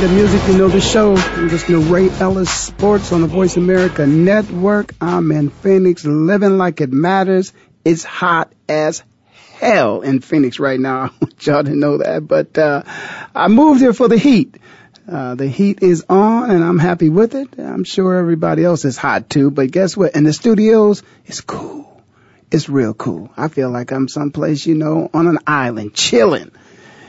[0.00, 1.14] The music, you know the show.
[1.40, 4.92] You just know Ray Ellis Sports on the Voice America Network.
[5.00, 7.52] I'm in Phoenix, living like it matters.
[7.84, 9.04] It's hot as
[9.54, 11.04] hell in Phoenix right now.
[11.04, 12.26] I want y'all to know that.
[12.26, 12.82] But uh,
[13.34, 14.56] I moved here for the heat.
[15.06, 17.56] Uh, the heat is on and I'm happy with it.
[17.58, 19.50] I'm sure everybody else is hot too.
[19.50, 20.16] But guess what?
[20.16, 22.02] In the studios, it's cool.
[22.50, 23.30] It's real cool.
[23.36, 26.50] I feel like I'm someplace, you know, on an island, chilling.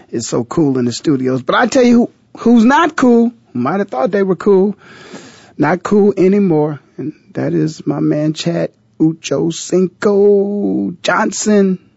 [0.10, 1.42] It's so cool in the studios.
[1.42, 4.76] But I tell you who's not cool, might have thought they were cool,
[5.58, 6.80] not cool anymore.
[6.98, 11.90] And that is my man Chad Ochocinco Johnson.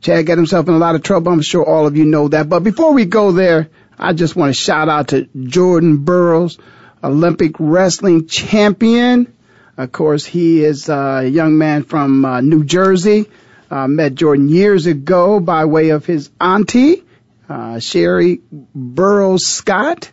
[0.00, 1.32] Chad got himself in a lot of trouble.
[1.32, 2.48] I'm sure all of you know that.
[2.48, 6.58] But before we go there, I just want to shout out to Jordan Burroughs,
[7.02, 9.32] Olympic wrestling champion.
[9.76, 13.26] Of course, he is a young man from uh, New Jersey.
[13.70, 17.03] Uh, met Jordan years ago by way of his auntie
[17.48, 20.10] uh, Sherry Burroughs Scott,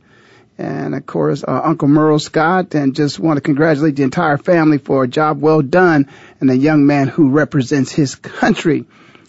[0.57, 4.77] and of course uh, Uncle Merle Scott, and just want to congratulate the entire family
[4.77, 6.08] for a job well done
[6.39, 8.86] and a young man who represents his country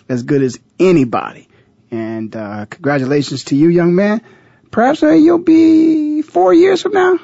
[0.08, 1.48] as good as anybody.
[1.91, 4.22] And uh, congratulations to you, young man.
[4.70, 7.18] Perhaps uh, you'll be four years from now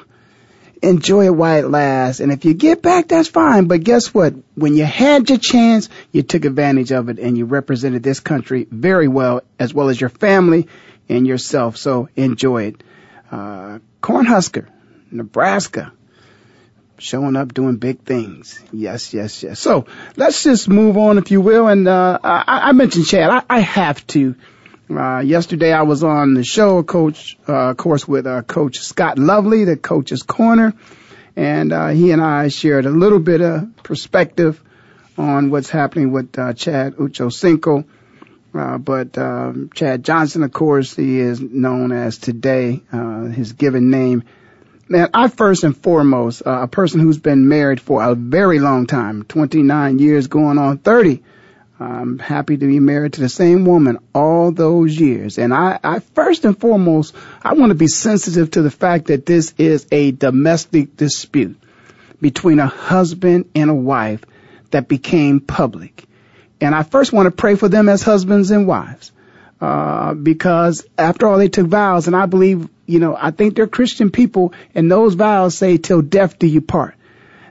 [0.81, 2.19] enjoy it while it lasts.
[2.19, 3.65] And if you get back, that's fine.
[3.67, 4.33] But guess what?
[4.55, 8.67] When you had your chance, you took advantage of it and you represented this country
[8.69, 10.67] very well, as well as your family
[11.07, 11.77] and yourself.
[11.77, 12.83] So enjoy it.
[13.31, 14.67] Uh, Cornhusker,
[15.11, 15.91] Nebraska,
[16.97, 18.61] showing up doing big things.
[18.71, 19.59] Yes, yes, yes.
[19.59, 19.85] So
[20.15, 21.67] let's just move on, if you will.
[21.67, 23.29] And uh, I, I mentioned Chad.
[23.29, 24.35] I, I have to.
[24.89, 29.19] Uh, yesterday I was on the show, coach, uh, of course, with uh, Coach Scott
[29.19, 30.73] Lovely, the coach's corner,
[31.35, 34.59] and uh, he and I shared a little bit of perspective
[35.15, 37.85] on what's happening with uh, Chad Ochocinco.
[38.51, 43.91] Uh, but um, Chad Johnson, of course, he is known as today uh, his given
[43.91, 44.23] name.
[44.87, 49.23] Man, I first and foremost, a person who's been married for a very long time,
[49.23, 51.21] 29 years going on 30.
[51.79, 55.37] I'm happy to be married to the same woman all those years.
[55.37, 59.25] And I, I first and foremost, I want to be sensitive to the fact that
[59.25, 61.57] this is a domestic dispute
[62.19, 64.25] between a husband and a wife
[64.71, 66.03] that became public.
[66.59, 69.13] And I first want to pray for them as husbands and wives.
[69.61, 73.67] Uh, because after all, they took vows, and I believe, you know, I think they're
[73.67, 76.95] Christian people, and those vows say, till death do you part.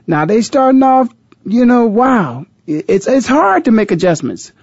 [0.07, 1.09] Now, they starting off,
[1.45, 4.53] you know, wow, it's it's hard to make adjustments.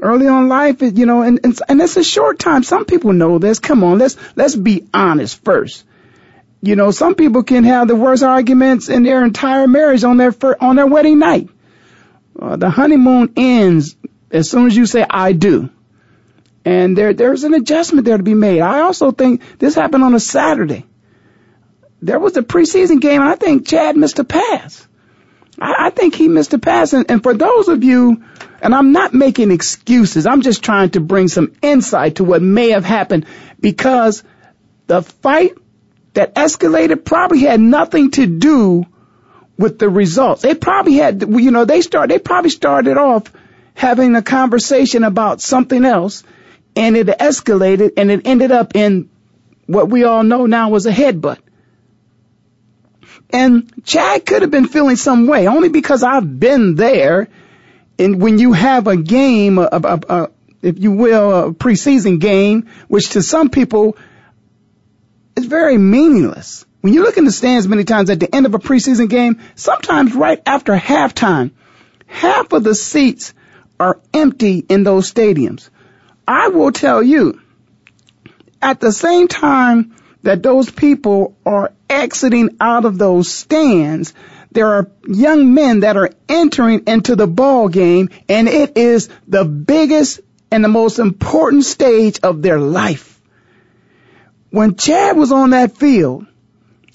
[0.00, 2.64] Early on life you know and, and and it's a short time.
[2.64, 3.60] Some people know this.
[3.60, 5.84] Come on let's let's be honest first.
[6.62, 10.32] You know some people can have the worst arguments in their entire marriage on their
[10.32, 11.48] fir- on their wedding night.
[12.36, 13.96] Uh, the honeymoon ends
[14.32, 15.70] as soon as you say i do.
[16.64, 18.62] And there there's an adjustment there to be made.
[18.62, 20.86] I also think this happened on a saturday.
[22.02, 24.88] There was a preseason game and i think chad missed a pass
[25.60, 26.92] I, I think he missed a pass.
[26.92, 28.24] And, and for those of you,
[28.60, 32.70] and I'm not making excuses, I'm just trying to bring some insight to what may
[32.70, 33.26] have happened
[33.60, 34.22] because
[34.86, 35.52] the fight
[36.14, 38.86] that escalated probably had nothing to do
[39.58, 40.42] with the results.
[40.42, 43.30] They probably had, you know, they start, they probably started off
[43.74, 46.22] having a conversation about something else
[46.76, 49.10] and it escalated and it ended up in
[49.66, 51.38] what we all know now was a headbutt.
[53.34, 57.26] And Chad could have been feeling some way, only because I've been there.
[57.98, 60.30] And when you have a game, a, a, a,
[60.62, 63.96] if you will, a preseason game, which to some people
[65.34, 66.64] is very meaningless.
[66.80, 69.40] When you look in the stands many times at the end of a preseason game,
[69.56, 71.50] sometimes right after halftime,
[72.06, 73.34] half of the seats
[73.80, 75.70] are empty in those stadiums.
[76.28, 77.40] I will tell you,
[78.62, 84.14] at the same time that those people are exiting out of those stands,
[84.52, 89.44] there are young men that are entering into the ball game and it is the
[89.44, 93.20] biggest and the most important stage of their life.
[94.50, 96.26] When Chad was on that field,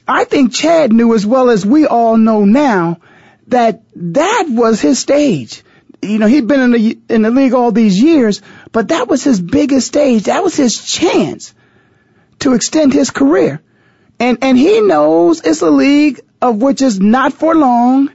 [0.07, 2.99] I think Chad knew as well as we all know now
[3.47, 5.63] that that was his stage.
[6.01, 8.41] You know, he'd been in the, in the league all these years,
[8.71, 10.23] but that was his biggest stage.
[10.23, 11.53] That was his chance
[12.39, 13.61] to extend his career.
[14.19, 18.09] And, and he knows it's a league of which is not for long.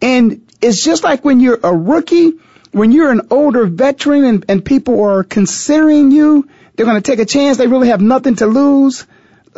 [0.00, 2.32] And it's just like when you're a rookie,
[2.72, 7.18] when you're an older veteran and, and people are considering you, they're going to take
[7.18, 7.56] a chance.
[7.56, 9.06] They really have nothing to lose.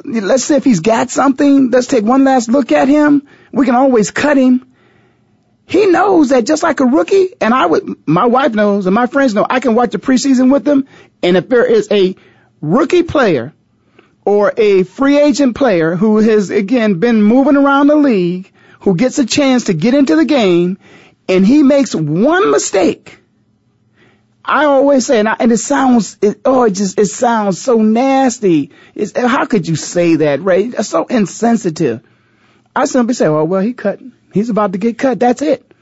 [0.05, 3.29] Let's see if he's got something, let's take one last look at him.
[3.52, 4.67] We can always cut him.
[5.67, 9.06] He knows that just like a rookie, and I would, my wife knows and my
[9.06, 10.87] friends know, I can watch the preseason with them.
[11.23, 12.17] And if there is a
[12.61, 13.53] rookie player
[14.25, 18.50] or a free agent player who has again been moving around the league,
[18.81, 20.79] who gets a chance to get into the game,
[21.29, 23.19] and he makes one mistake,
[24.44, 27.81] I always say, and, I, and it sounds, it, oh, it just, it sounds so
[27.81, 28.73] nasty.
[28.94, 30.65] It's, how could you say that, Ray?
[30.65, 32.03] It's so insensitive.
[32.76, 34.00] I simply say, oh, well, he cut.
[34.35, 35.19] He's about to get cut.
[35.19, 35.73] That's it.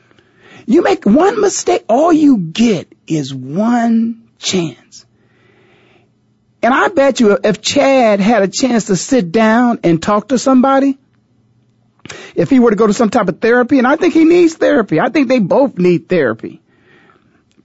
[0.65, 5.07] You make one mistake, all you get is one chance.
[6.63, 10.39] And I bet you if Chad had a chance to sit down and talk to
[10.39, 10.97] somebody,
[12.35, 14.55] if he were to go to some type of therapy, and I think he needs
[14.55, 15.01] therapy.
[15.01, 16.61] I think they both need therapy.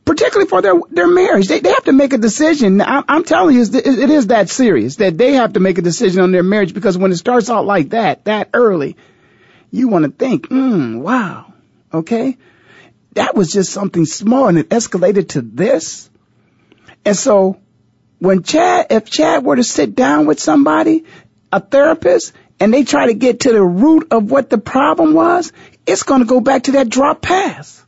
[0.04, 1.48] Particularly for their, their marriage.
[1.48, 2.82] They, they have to make a decision.
[2.82, 6.22] I, I'm telling you, it is that serious that they have to make a decision
[6.22, 8.96] on their marriage because when it starts out like that, that early,
[9.70, 11.54] you want to think, hmm, wow,
[11.94, 12.38] okay?
[13.14, 16.10] That was just something small and it escalated to this.
[17.04, 17.60] And so
[18.20, 21.06] when Chad, if Chad were to sit down with somebody,
[21.52, 25.52] a therapist, and they try to get to the root of what the problem was,
[25.86, 27.84] it's going to go back to that drop pass.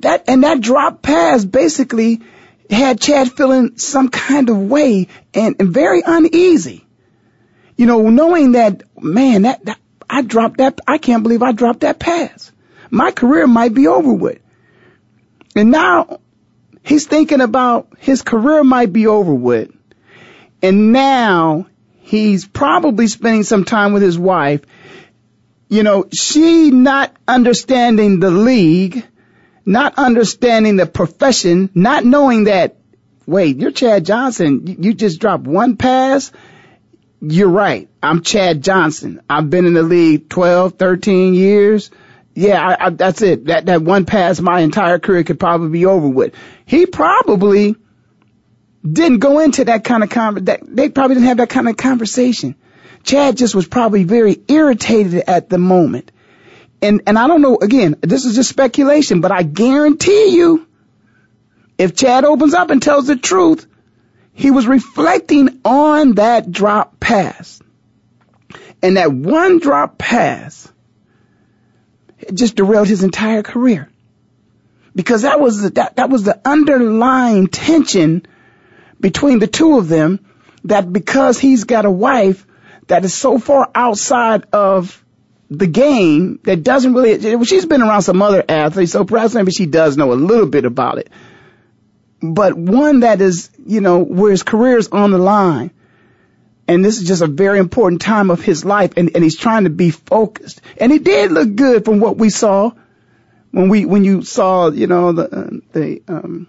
[0.00, 2.20] That, and that drop pass basically
[2.68, 6.86] had Chad feeling some kind of way and, and very uneasy.
[7.76, 9.78] You know, knowing that, man, that, that,
[10.08, 12.52] I dropped that, I can't believe I dropped that pass.
[12.90, 14.40] My career might be over with.
[15.54, 16.20] And now
[16.82, 19.70] he's thinking about his career might be over with.
[20.62, 21.66] And now
[22.00, 24.62] he's probably spending some time with his wife.
[25.68, 29.06] You know, she not understanding the league,
[29.64, 32.76] not understanding the profession, not knowing that,
[33.26, 34.82] wait, you're Chad Johnson.
[34.82, 36.32] You just dropped one pass.
[37.20, 37.88] You're right.
[38.02, 39.20] I'm Chad Johnson.
[39.30, 41.90] I've been in the league 12, 13 years.
[42.34, 43.46] Yeah, I, I, that's it.
[43.46, 46.34] That, that one pass, my entire career could probably be over with.
[46.64, 47.76] He probably
[48.90, 51.76] didn't go into that kind of con- that they probably didn't have that kind of
[51.76, 52.54] conversation.
[53.02, 56.12] Chad just was probably very irritated at the moment.
[56.82, 60.66] And and I don't know again, this is just speculation, but I guarantee you
[61.76, 63.66] if Chad opens up and tells the truth,
[64.32, 67.60] he was reflecting on that drop pass.
[68.82, 70.69] And that one drop pass
[72.32, 73.88] just derailed his entire career.
[74.94, 78.26] Because that was the, that, that was the underlying tension
[79.00, 80.24] between the two of them
[80.64, 82.46] that because he's got a wife
[82.88, 85.02] that is so far outside of
[85.48, 89.66] the game that doesn't really, she's been around some other athletes, so perhaps maybe she
[89.66, 91.10] does know a little bit about it.
[92.20, 95.70] But one that is, you know, where his career is on the line.
[96.70, 99.64] And this is just a very important time of his life and, and he's trying
[99.64, 100.60] to be focused.
[100.76, 102.70] And he did look good from what we saw
[103.50, 106.46] when we, when you saw, you know, the, uh, the, um,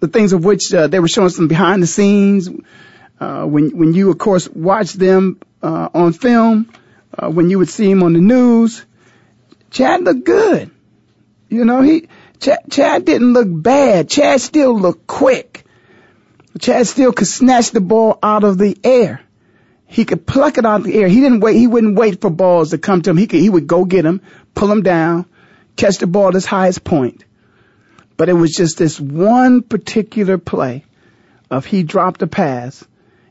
[0.00, 2.50] the things of which uh, they were showing some behind the scenes.
[3.20, 6.68] Uh, when when you of course watch them uh, on film,
[7.16, 8.84] uh, when you would see him on the news,
[9.70, 10.68] Chad looked good.
[11.48, 12.08] You know he
[12.40, 14.10] Chad, Chad didn't look bad.
[14.10, 15.64] Chad still looked quick.
[16.58, 19.20] Chad still could snatch the ball out of the air.
[19.86, 21.08] He could pluck it out of the air.
[21.08, 21.56] He didn't wait.
[21.56, 23.16] He wouldn't wait for balls to come to him.
[23.16, 23.40] He could.
[23.40, 24.22] He would go get them,
[24.54, 25.26] pull them down,
[25.76, 27.24] catch the ball at its highest point.
[28.16, 30.84] But it was just this one particular play
[31.50, 32.84] of he dropped a pass,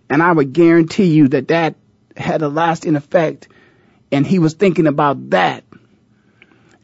[0.09, 1.75] and I would guarantee you that that
[2.15, 3.47] had a lasting effect,
[4.11, 5.63] and he was thinking about that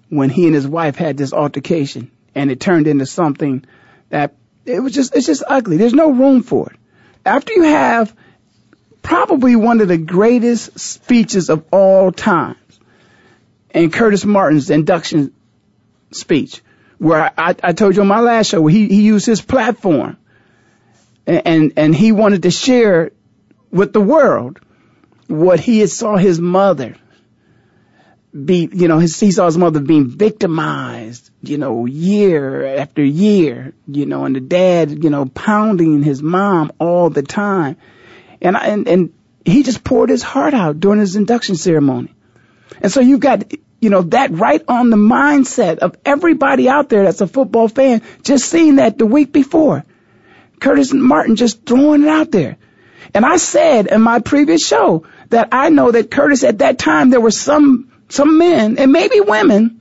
[0.10, 3.65] when he and his wife had this altercation, and it turned into something
[4.10, 4.36] that
[4.67, 5.77] it was just it's just ugly.
[5.77, 6.79] There's no room for it.
[7.25, 8.15] After you have
[9.01, 12.57] probably one of the greatest speeches of all times,
[13.71, 15.33] and Curtis Martin's induction
[16.12, 16.62] speech,
[16.97, 20.17] where I, I told you on my last show, he, he used his platform
[21.25, 23.12] and, and, and he wanted to share
[23.71, 24.59] with the world
[25.27, 26.95] what he had saw his mother
[28.46, 33.74] be, you know, his, he saw his mother being victimized, you know, year after year,
[33.88, 37.77] you know, and the dad, you know, pounding his mom all the time.
[38.41, 39.13] And, and, and
[39.46, 42.13] he just poured his heart out during his induction ceremony.
[42.82, 43.51] And so you've got,
[43.82, 48.01] you know, that right on the mindset of everybody out there that's a football fan,
[48.24, 49.84] just seeing that the week before.
[50.60, 52.58] Curtis Martin just throwing it out there.
[53.13, 57.10] And I said in my previous show that I know that Curtis at that time
[57.10, 59.77] there were some some men and maybe women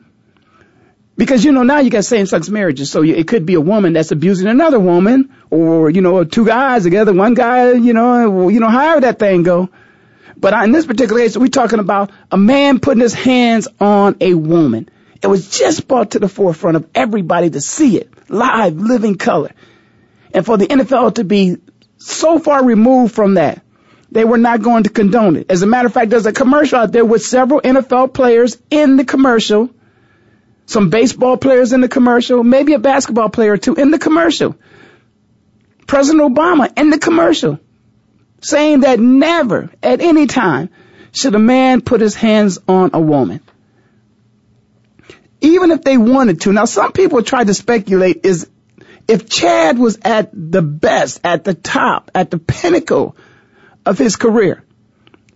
[1.16, 4.10] because you know now you got same-sex marriages, so it could be a woman that's
[4.12, 8.68] abusing another woman, or you know two guys together, one guy, you know, you know
[8.68, 9.70] however that thing go.
[10.36, 14.34] But in this particular case, we're talking about a man putting his hands on a
[14.34, 14.90] woman.
[15.22, 19.52] It was just brought to the forefront of everybody to see it live, living color,
[20.34, 21.56] and for the NFL to be
[21.96, 23.62] so far removed from that
[24.10, 25.50] they were not going to condone it.
[25.50, 28.96] As a matter of fact, there's a commercial out there with several NFL players in
[28.96, 29.70] the commercial,
[30.66, 34.56] some baseball players in the commercial, maybe a basketball player or two in the commercial.
[35.86, 37.60] President Obama in the commercial
[38.40, 40.70] saying that never at any time
[41.12, 43.40] should a man put his hands on a woman.
[45.40, 46.52] Even if they wanted to.
[46.52, 48.48] Now some people try to speculate is
[49.08, 53.16] if Chad was at the best, at the top, at the pinnacle
[53.86, 54.62] of his career,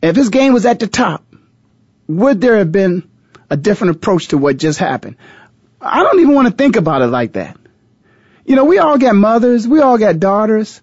[0.02, 1.24] if his game was at the top,
[2.08, 3.08] would there have been
[3.48, 5.16] a different approach to what just happened?
[5.80, 7.56] I don't even want to think about it like that.
[8.44, 10.80] You know, we all got mothers, we all got daughters,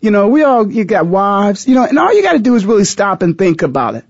[0.00, 2.54] you know, we all you got wives, you know, and all you got to do
[2.54, 4.04] is really stop and think about it.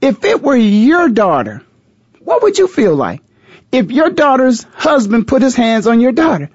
[0.00, 1.62] If it were your daughter,
[2.20, 3.22] what would you feel like?
[3.72, 6.50] If your daughter's husband put his hands on your daughter,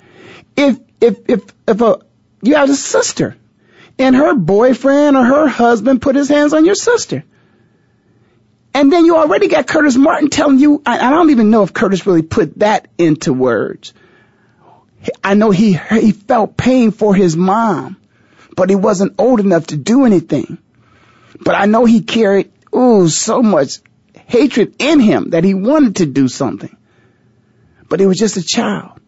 [0.55, 1.99] if if if if a
[2.41, 3.35] you have a sister
[3.97, 7.23] and her boyfriend or her husband put his hands on your sister.
[8.73, 11.73] And then you already got Curtis Martin telling you, I, I don't even know if
[11.73, 13.93] Curtis really put that into words.
[15.23, 17.97] I know he, he felt pain for his mom,
[18.55, 20.57] but he wasn't old enough to do anything.
[21.39, 23.79] But I know he carried, ooh, so much
[24.25, 26.75] hatred in him that he wanted to do something.
[27.89, 29.00] But he was just a child.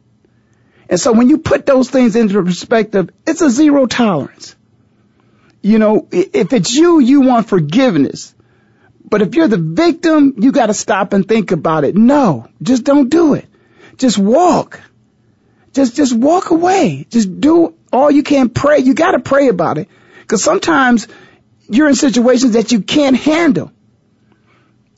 [0.90, 4.56] And so when you put those things into perspective, it's a zero tolerance
[5.66, 8.36] you know, if it's you, you want forgiveness.
[9.04, 11.96] But if you're the victim, you got to stop and think about it.
[11.96, 13.48] No, just don't do it.
[13.98, 14.80] Just walk.
[15.74, 17.08] Just, just walk away.
[17.10, 18.50] Just do all you can.
[18.50, 18.78] Pray.
[18.78, 19.90] You got to pray about it.
[20.28, 21.08] Cause sometimes
[21.68, 23.72] you're in situations that you can't handle.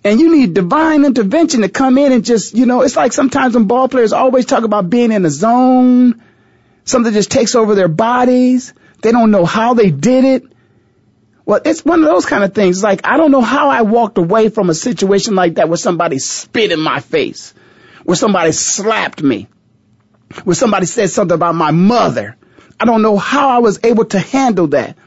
[0.04, 3.56] And you need divine intervention to come in and just, you know, it's like sometimes
[3.56, 6.22] when ball players always talk about being in a zone,
[6.84, 8.74] something just takes over their bodies.
[9.02, 10.57] They don't know how they did it.
[11.48, 12.84] Well, it's one of those kind of things.
[12.84, 16.20] Like, I don't know how I walked away from a situation like that where somebody
[16.20, 17.54] spit in my face,
[18.04, 19.48] where somebody slapped me,
[20.44, 22.36] where somebody said something about my mother.
[22.78, 24.98] I don't know how I was able to handle that.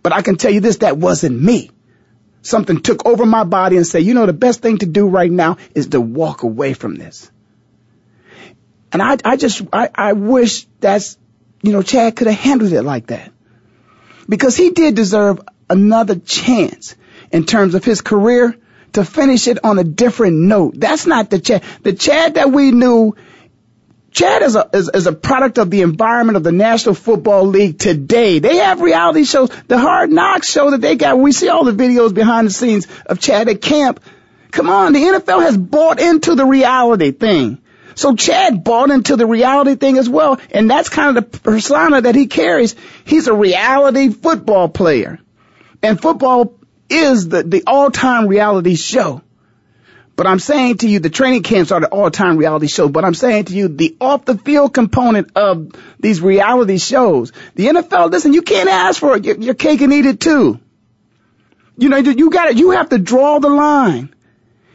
[0.00, 1.72] But I can tell you this, that wasn't me.
[2.42, 5.30] Something took over my body and said, you know, the best thing to do right
[5.30, 7.28] now is to walk away from this.
[8.92, 11.18] And I, I just, I, I wish that's,
[11.62, 13.32] you know, Chad could have handled it like that.
[14.28, 16.96] Because he did deserve another chance
[17.30, 18.56] in terms of his career
[18.92, 20.74] to finish it on a different note.
[20.76, 21.62] That's not the Chad.
[21.82, 23.14] The Chad that we knew,
[24.10, 27.78] Chad is a, is, is a product of the environment of the National Football League
[27.78, 28.40] today.
[28.40, 29.50] They have reality shows.
[29.68, 32.88] The Hard Knocks show that they got, we see all the videos behind the scenes
[33.06, 34.00] of Chad at camp.
[34.50, 37.58] Come on, the NFL has bought into the reality thing.
[37.94, 42.00] So Chad bought into the reality thing as well, and that's kind of the persona
[42.00, 42.74] that he carries.
[43.04, 45.20] He's a reality football player.
[45.82, 46.54] And football
[46.88, 49.22] is the, the all-time reality show.
[50.16, 52.90] But I'm saying to you, the training camps are the all-time reality show.
[52.90, 58.34] But I'm saying to you, the off-the-field component of these reality shows, the NFL, listen,
[58.34, 59.24] you can't ask for it.
[59.24, 60.60] Your, your cake and eat it too.
[61.78, 64.14] You know, you got You have to draw the line.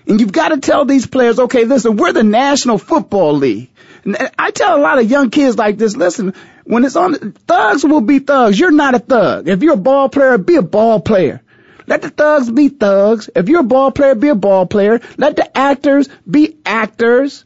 [0.07, 3.69] And you've got to tell these players, okay, listen, we're the National Football League.
[4.03, 6.33] And I tell a lot of young kids like this, listen,
[6.65, 8.59] when it's on, thugs will be thugs.
[8.59, 9.47] You're not a thug.
[9.47, 11.41] If you're a ball player, be a ball player.
[11.87, 13.29] Let the thugs be thugs.
[13.35, 14.99] If you're a ball player, be a ball player.
[15.17, 17.45] Let the actors be actors.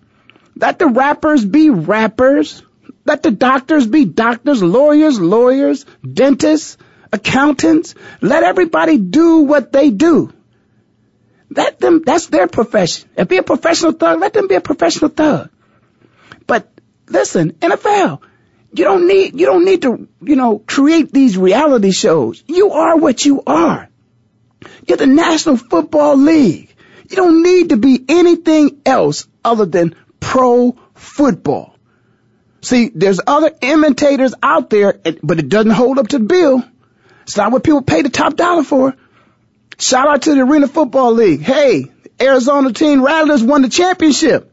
[0.55, 2.63] Let the rappers be rappers.
[3.05, 6.77] Let the doctors be doctors, lawyers, lawyers, dentists,
[7.11, 7.95] accountants.
[8.21, 10.31] Let everybody do what they do.
[11.49, 13.09] Let them, that's their profession.
[13.17, 15.49] If you're a professional thug, let them be a professional thug.
[16.45, 16.71] But
[17.07, 18.21] listen, NFL,
[18.71, 22.43] You don't need, you don't need to, you know, create these reality shows.
[22.47, 23.89] You are what you are.
[24.87, 26.73] You're the National Football League.
[27.09, 31.75] You don't need to be anything else other than pro football.
[32.61, 36.63] See, there's other imitators out there, but it doesn't hold up to the bill.
[37.23, 38.95] It's not what people pay the top dollar for.
[39.77, 41.41] Shout out to the Arena Football League.
[41.41, 41.85] Hey,
[42.19, 44.51] Arizona team Rattlers won the championship.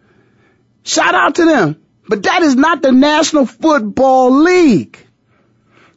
[0.85, 1.83] Shout out to them.
[2.09, 4.99] But that is not the National Football League.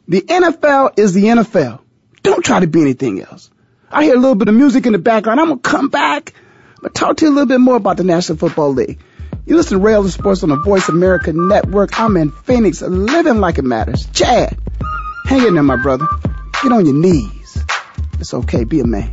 [0.08, 1.80] The NFL is the NFL.
[2.22, 3.50] Don't try to be anything else.
[3.90, 5.40] I hear a little bit of music in the background.
[5.40, 6.34] I'm going to come back.
[6.76, 9.00] I'm going to talk to you a little bit more about the National Football League.
[9.46, 11.98] You listen to Ray Ellis Sports on the Voice America Network.
[11.98, 14.06] I'm in Phoenix, living like it matters.
[14.12, 14.58] Chad,
[15.26, 16.06] hang in there, my brother.
[16.62, 17.64] Get on your knees.
[18.18, 18.64] It's okay.
[18.64, 19.12] Be a man.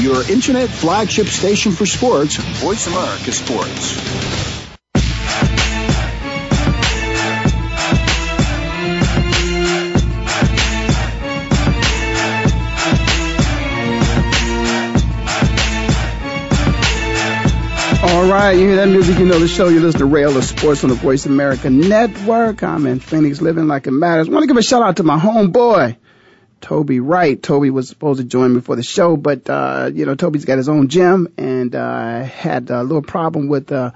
[0.00, 4.20] Your internet flagship station for sports, Voice America Sports.
[18.02, 19.68] All right, you hear that music, you know the show.
[19.68, 22.62] You listen to Ray Ellis Sports on the Voice America Network.
[22.62, 24.30] I'm in Phoenix, living like it matters.
[24.30, 25.96] I want to give a shout out to my homeboy,
[26.60, 27.42] Toby Wright.
[27.42, 30.58] Toby was supposed to join me for the show, but, uh, you know, Toby's got
[30.58, 33.92] his own gym and, uh, had a little problem with, uh,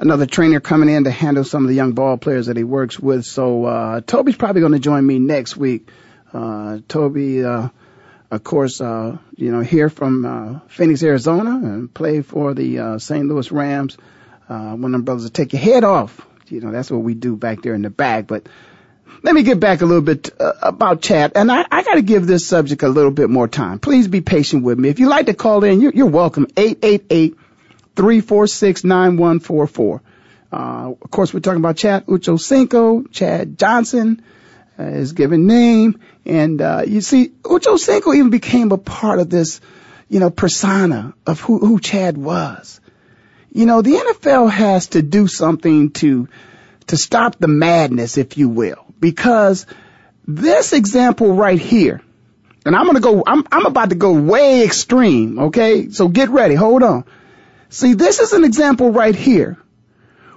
[0.00, 2.98] another trainer coming in to handle some of the young ball players that he works
[2.98, 3.24] with.
[3.24, 5.88] So, uh, Toby's probably going to join me next week.
[6.32, 7.68] Uh, Toby, uh,
[8.30, 12.98] of course, uh, you know, here from, uh, Phoenix, Arizona and play for the, uh,
[12.98, 13.26] St.
[13.26, 13.96] Louis Rams.
[14.48, 16.26] Uh, one of them brothers will take your head off.
[16.48, 18.48] You know, that's what we do back there in the back, but,
[19.22, 22.02] let me get back a little bit uh, about Chad, and I, I got to
[22.02, 23.78] give this subject a little bit more time.
[23.78, 24.88] Please be patient with me.
[24.88, 26.46] If you'd like to call in, you're, you're welcome.
[26.56, 27.36] Eight eight eight
[27.96, 30.02] three four six nine one four four.
[30.52, 34.22] Uh, of course, we're talking about Chad Ochocinco, Chad Johnson,
[34.78, 39.60] uh, his given name, and uh, you see, Ochocinco even became a part of this,
[40.08, 42.80] you know, persona of who, who Chad was.
[43.52, 46.28] You know, the NFL has to do something to
[46.86, 49.66] to stop the madness, if you will because
[50.26, 52.02] this example right here,
[52.64, 55.90] and I'm gonna go, I'm, I'm about to go way extreme, okay?
[55.90, 57.04] So get ready, hold on.
[57.70, 59.58] See, this is an example right here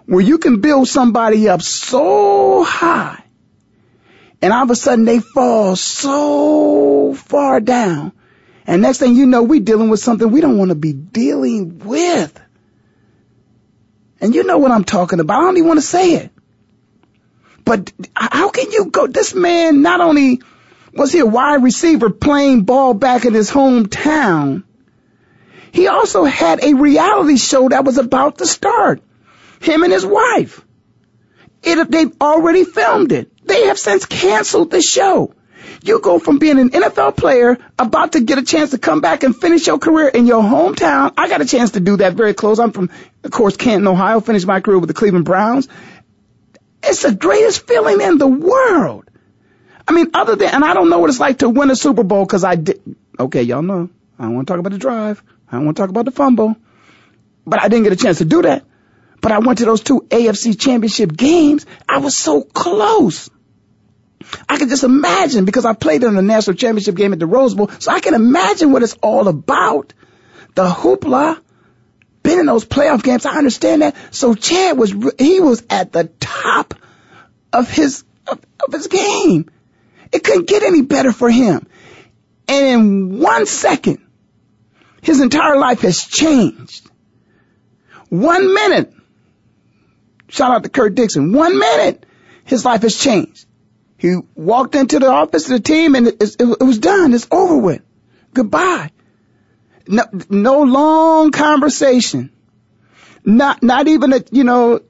[0.06, 3.24] where you can build somebody up so high
[4.42, 8.12] and all of a sudden they fall so far down.
[8.66, 11.80] And next thing you know, we're dealing with something we don't want to be dealing
[11.80, 12.40] with.
[14.20, 15.40] And you know what I'm talking about.
[15.40, 16.32] I don't even want to say it.
[17.64, 19.08] But how can you go?
[19.08, 20.42] This man not only
[20.94, 24.64] was he a wide receiver playing ball back in his hometown,
[25.72, 29.02] he also had a reality show that was about to start.
[29.62, 30.66] Him and his wife.
[31.64, 33.32] It, they've already filmed it.
[33.46, 35.34] They have since canceled the show.
[35.84, 39.24] You go from being an NFL player about to get a chance to come back
[39.24, 41.14] and finish your career in your hometown.
[41.18, 42.60] I got a chance to do that very close.
[42.60, 42.90] I'm from,
[43.24, 45.68] of course, Canton, Ohio, finished my career with the Cleveland Browns
[46.84, 49.10] It's the greatest feeling in the world.
[49.88, 52.04] I mean, other than, and I don't know what it's like to win a Super
[52.04, 52.82] Bowl because I did.
[53.20, 53.90] Okay, y'all know.
[54.18, 55.24] I don't want to talk about the drive.
[55.48, 56.56] I don't want to talk about the fumble.
[57.46, 58.66] But I didn't get a chance to do that.
[59.22, 61.66] But I went to those two AFC championship games.
[61.88, 63.30] I was so close.
[64.48, 67.54] I can just imagine because I played in the national championship game at the Rose
[67.54, 67.70] Bowl.
[67.80, 69.94] So I can imagine what it's all about.
[70.56, 71.40] The hoopla,
[72.24, 73.26] been in those playoff games.
[73.26, 73.96] I understand that.
[74.12, 76.74] So Chad was, he was at the top
[77.52, 79.50] of his, of, of his game.
[80.12, 81.68] It couldn't get any better for him.
[82.48, 84.00] And in one second,
[85.02, 86.90] his entire life has changed.
[88.10, 88.94] One minute,
[90.28, 92.06] shout out to Kurt Dixon, one minute,
[92.44, 93.46] his life has changed.
[93.98, 97.14] He walked into the office of the team and it, it, it was done.
[97.14, 97.82] It's over with.
[98.34, 98.92] Goodbye.
[99.92, 102.32] No, no long conversation.
[103.26, 104.82] Not, not even a, you know,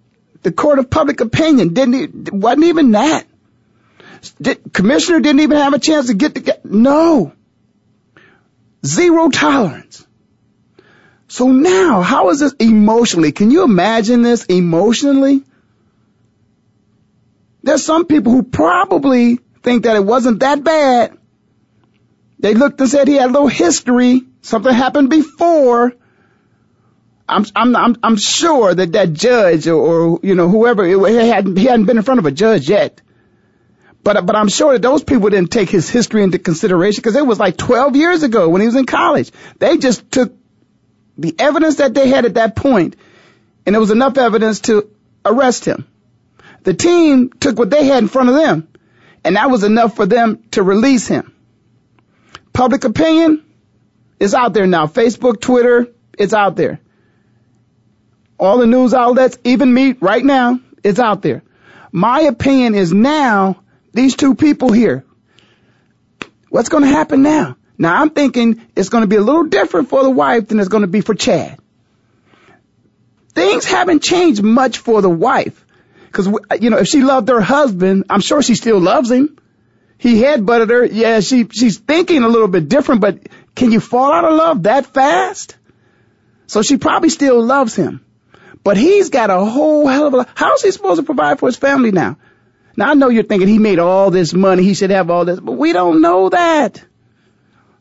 [0.44, 3.26] the court of public opinion didn't, wasn't even that.
[4.40, 7.34] Did, commissioner didn't even have a chance to get the, no.
[8.86, 10.06] Zero tolerance.
[11.28, 13.32] So now, how is this emotionally?
[13.32, 15.44] Can you imagine this emotionally?
[17.64, 21.18] There's some people who probably think that it wasn't that bad.
[22.40, 24.24] They looked and said he had a little history.
[24.42, 25.94] Something happened before.
[27.30, 31.58] I'm, I'm, I'm, I'm sure that that judge or, or you know, whoever, he hadn't,
[31.58, 33.02] he hadn't been in front of a judge yet.
[34.04, 37.26] But, but I'm sure that those people didn't take his history into consideration because it
[37.26, 39.32] was like 12 years ago when he was in college.
[39.60, 40.34] They just took
[41.18, 42.96] the evidence that they had at that point
[43.66, 44.90] and there was enough evidence to
[45.24, 45.88] arrest him.
[46.64, 48.68] The team took what they had in front of them
[49.24, 51.32] and that was enough for them to release him.
[52.54, 53.44] Public opinion
[54.22, 54.86] is out there now.
[54.86, 56.80] Facebook, Twitter, it's out there.
[58.40, 61.42] All the news outlets, even me right now, it's out there.
[61.92, 65.04] My opinion is now these two people here.
[66.50, 67.58] What's going to happen now?
[67.80, 70.70] Now I'm thinking it's going to be a little different for the wife than it's
[70.70, 71.58] going to be for Chad.
[73.34, 75.66] Things haven't changed much for the wife.
[76.12, 76.28] Cause,
[76.60, 79.40] you know, if she loved her husband, I'm sure she still loves him.
[79.98, 80.86] He headbutted her.
[80.86, 83.20] Yeah, she, she's thinking a little bit different, but
[83.56, 85.58] can you fall out of love that fast?
[86.48, 88.06] So she probably still loves him.
[88.64, 91.58] But he's got a whole hell of a, how's he supposed to provide for his
[91.58, 92.18] family now?
[92.78, 95.40] Now I know you're thinking he made all this money, he should have all this,
[95.40, 96.84] but we don't know that.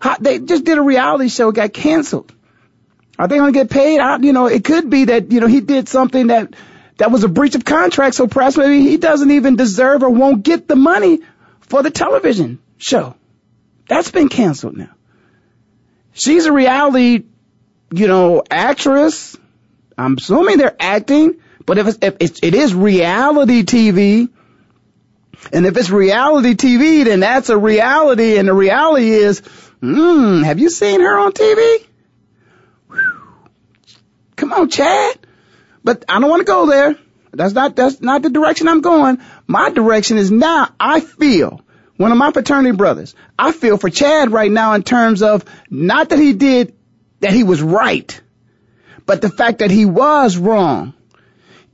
[0.00, 2.33] How, they just did a reality show, got canceled.
[3.18, 4.00] Are they going to get paid?
[4.00, 6.54] I, you know, it could be that you know he did something that
[6.96, 10.42] that was a breach of contract, so perhaps maybe he doesn't even deserve or won't
[10.42, 11.20] get the money
[11.61, 13.14] for the television show.
[13.88, 14.90] That's been canceled now.
[16.12, 17.25] She's a reality,
[17.92, 19.37] you know, actress.
[19.96, 24.29] I'm assuming they're acting, but if it's, if it's, it is reality TV,
[25.53, 29.40] and if it's reality TV, then that's a reality, and the reality is,
[29.81, 31.87] hmm, have you seen her on TV?
[32.90, 33.23] Whew.
[34.37, 35.18] Come on, Chad.
[35.83, 36.96] But I don't want to go there.
[37.33, 39.20] That's not, that's not the direction I'm going.
[39.46, 41.62] My direction is now, I feel,
[42.01, 46.09] one of my fraternity brothers, I feel for Chad right now in terms of not
[46.09, 46.75] that he did,
[47.21, 48.19] that he was right,
[49.05, 50.95] but the fact that he was wrong.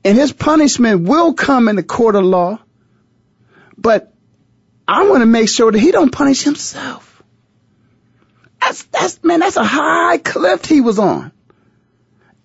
[0.05, 2.59] And his punishment will come in the court of law.
[3.79, 4.12] But
[4.89, 7.23] I want to make sure that he don't punish himself.
[8.61, 11.31] That's, that's, man, that's a high cliff he was on.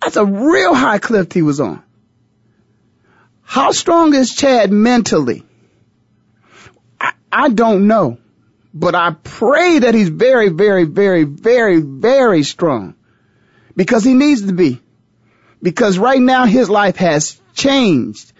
[0.00, 1.82] That's a real high cliff he was on.
[3.42, 5.42] How strong is Chad mentally?
[7.32, 8.18] I, don't know,
[8.74, 12.94] but I pray that he's very, very, very, very, very strong
[13.74, 14.80] because he needs to be.
[15.62, 18.32] Because right now his life has changed.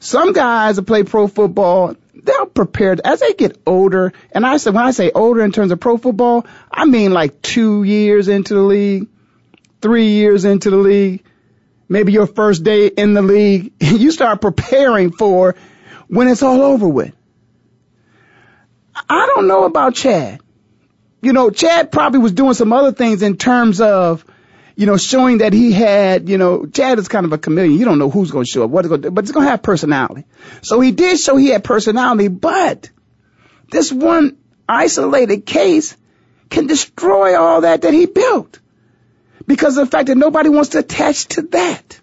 [0.00, 4.12] Some guys that play pro football, they're prepared as they get older.
[4.30, 7.42] And I say, when I say older in terms of pro football, I mean like
[7.42, 9.08] two years into the league,
[9.80, 11.24] three years into the league,
[11.88, 13.72] maybe your first day in the league.
[13.80, 15.56] You start preparing for
[16.06, 17.14] when it's all over with.
[19.08, 20.40] I don't know about Chad.
[21.20, 24.24] You know, Chad probably was doing some other things in terms of,
[24.76, 27.78] you know, showing that he had, you know, Chad is kind of a chameleon.
[27.78, 29.50] You don't know who's going to show up, what going to, but it's going to
[29.50, 30.24] have personality.
[30.62, 32.90] So he did show he had personality, but
[33.70, 34.36] this one
[34.68, 35.96] isolated case
[36.50, 38.60] can destroy all that that he built
[39.46, 42.00] because of the fact that nobody wants to attach to that.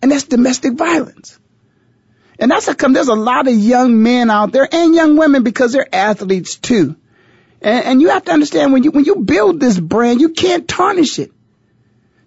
[0.00, 1.38] And that's domestic violence.
[2.38, 5.72] And that's come there's a lot of young men out there and young women because
[5.72, 6.96] they're athletes too.
[7.62, 10.68] And, and you have to understand when you, when you build this brand, you can't
[10.68, 11.32] tarnish it.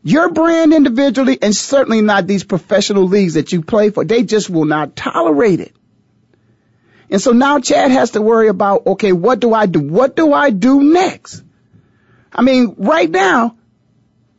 [0.04, 4.06] your brand individually and certainly not these professional leagues that you play for.
[4.06, 5.76] They just will not tolerate it.
[7.10, 9.82] And so now Chad has to worry about, okay, what do I do?
[9.82, 11.44] What do I do next?
[12.32, 13.57] I mean, right now,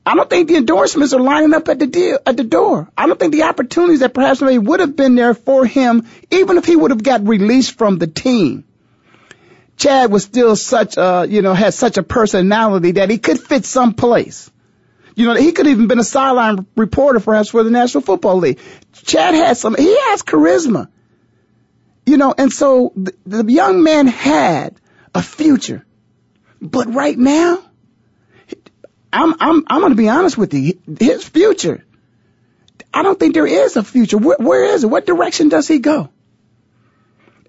[0.08, 2.90] I don't think the endorsements are lining up at the deal, at the door.
[2.96, 6.56] I don't think the opportunities that perhaps maybe would have been there for him, even
[6.56, 8.64] if he would have got released from the team.
[9.76, 13.66] Chad was still such a, you know, had such a personality that he could fit
[13.66, 14.50] someplace.
[15.14, 18.38] You know, he could have even been a sideline reporter perhaps for the National Football
[18.38, 18.60] League.
[19.04, 20.88] Chad had some, he has charisma.
[22.06, 24.80] You know, and so the, the young man had
[25.14, 25.84] a future.
[26.62, 27.62] But right now,
[29.12, 30.78] I'm I'm I'm going to be honest with you.
[30.98, 31.84] His future,
[32.92, 34.18] I don't think there is a future.
[34.18, 34.88] Where, where is it?
[34.88, 36.10] What direction does he go?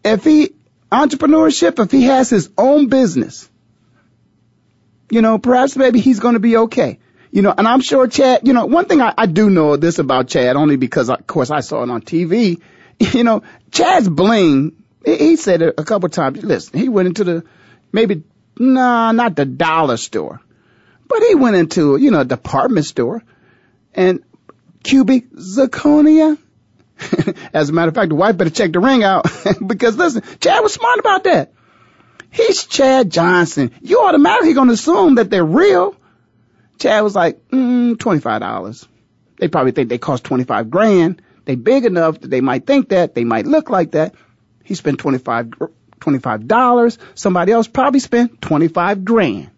[0.04, 0.54] If he
[0.92, 3.50] entrepreneurship, if he has his own business,
[5.10, 7.00] you know, perhaps maybe he's going to be okay.
[7.32, 8.48] You know, and I'm sure Chad.
[8.48, 11.52] You know, one thing I, I do know this about Chad, only because of course
[11.52, 12.62] I saw it on TV.
[13.14, 14.76] You know, Chad's bling.
[15.06, 16.44] He, said it a couple times.
[16.44, 17.46] Listen, he went into the
[17.94, 18.24] maybe
[18.58, 20.42] nah, not the dollar store
[21.10, 23.22] but he went into, you know, a department store
[23.94, 24.24] and
[24.84, 26.38] cubic zirconia.
[27.54, 29.26] As a matter of fact, the wife better check the ring out
[29.68, 31.54] because listen, Chad was smart about that.
[32.32, 33.72] He's Chad Johnson.
[33.82, 35.96] You automatically going to assume that they're real.
[36.78, 38.88] Chad was like, mm, $25.
[39.40, 41.22] They probably think they cost 25 grand.
[41.46, 44.14] They big enough that they might think that, they might look like that.
[44.64, 45.48] He spent 25,
[46.00, 46.98] $25.
[47.16, 49.50] Somebody else probably spent 25 grand.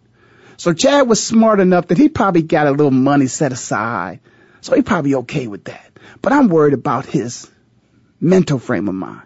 [0.61, 4.19] So Chad was smart enough that he probably got a little money set aside.
[4.61, 5.91] So he probably okay with that.
[6.21, 7.49] But I'm worried about his
[8.19, 9.23] mental frame of mind.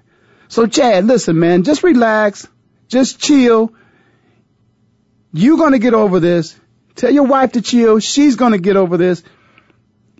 [0.47, 2.47] So Chad, listen, man, just relax.
[2.87, 3.73] Just chill.
[5.33, 6.57] You're going to get over this.
[6.95, 7.99] Tell your wife to chill.
[7.99, 9.21] She's going to get over this.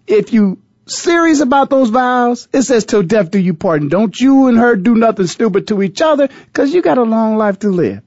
[0.08, 3.88] If you serious about those vows, it says till death do you part.
[3.88, 7.38] Don't you and her do nothing stupid to each other because you got a long
[7.38, 8.02] life to live.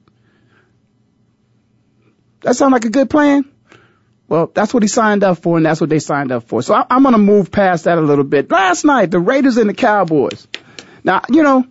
[2.41, 3.45] That sound like a good plan?
[4.27, 6.61] Well, that's what he signed up for, and that's what they signed up for.
[6.61, 8.51] So I, am going to move past that a little bit.
[8.51, 10.47] Last night, the Raiders and the Cowboys.
[11.03, 11.65] Now, you know,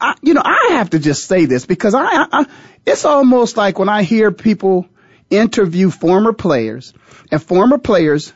[0.00, 2.46] I, you know, I have to just say this because I, I,
[2.86, 4.88] it's almost like when I hear people
[5.28, 6.94] interview former players
[7.30, 8.32] and former players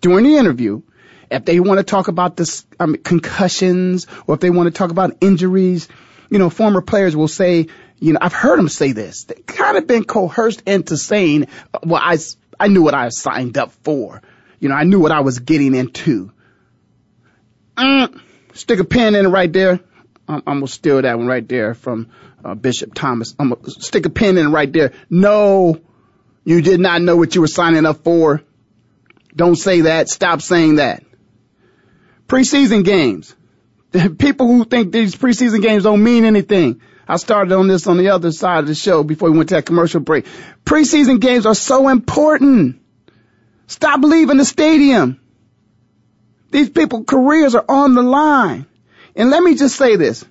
[0.00, 0.82] during the interview,
[1.30, 4.90] if they want to talk about this um, concussions or if they want to talk
[4.90, 5.88] about injuries,
[6.30, 7.68] you know, former players will say,
[8.00, 9.24] you know, I've heard them say this.
[9.24, 11.48] They kind of been coerced into saying,
[11.82, 12.18] well, I,
[12.58, 14.22] I knew what I signed up for.
[14.60, 16.32] You know, I knew what I was getting into.
[17.76, 18.20] Mm,
[18.54, 19.80] stick a pin in it right there.
[20.26, 22.10] I'm, I'm, gonna steal that one right there from
[22.44, 23.34] uh, Bishop Thomas.
[23.38, 24.92] I'm gonna stick a pin in right there.
[25.08, 25.80] No,
[26.44, 28.42] you did not know what you were signing up for.
[29.34, 30.08] Don't say that.
[30.08, 31.04] Stop saying that.
[32.26, 33.34] Preseason games.
[34.18, 36.80] People who think these preseason games don't mean anything.
[37.08, 39.54] I started on this on the other side of the show before we went to
[39.54, 40.26] that commercial break.
[40.64, 42.82] Preseason games are so important.
[43.66, 45.18] Stop leaving the stadium.
[46.50, 48.66] These people's careers are on the line.
[49.16, 50.24] And let me just say this.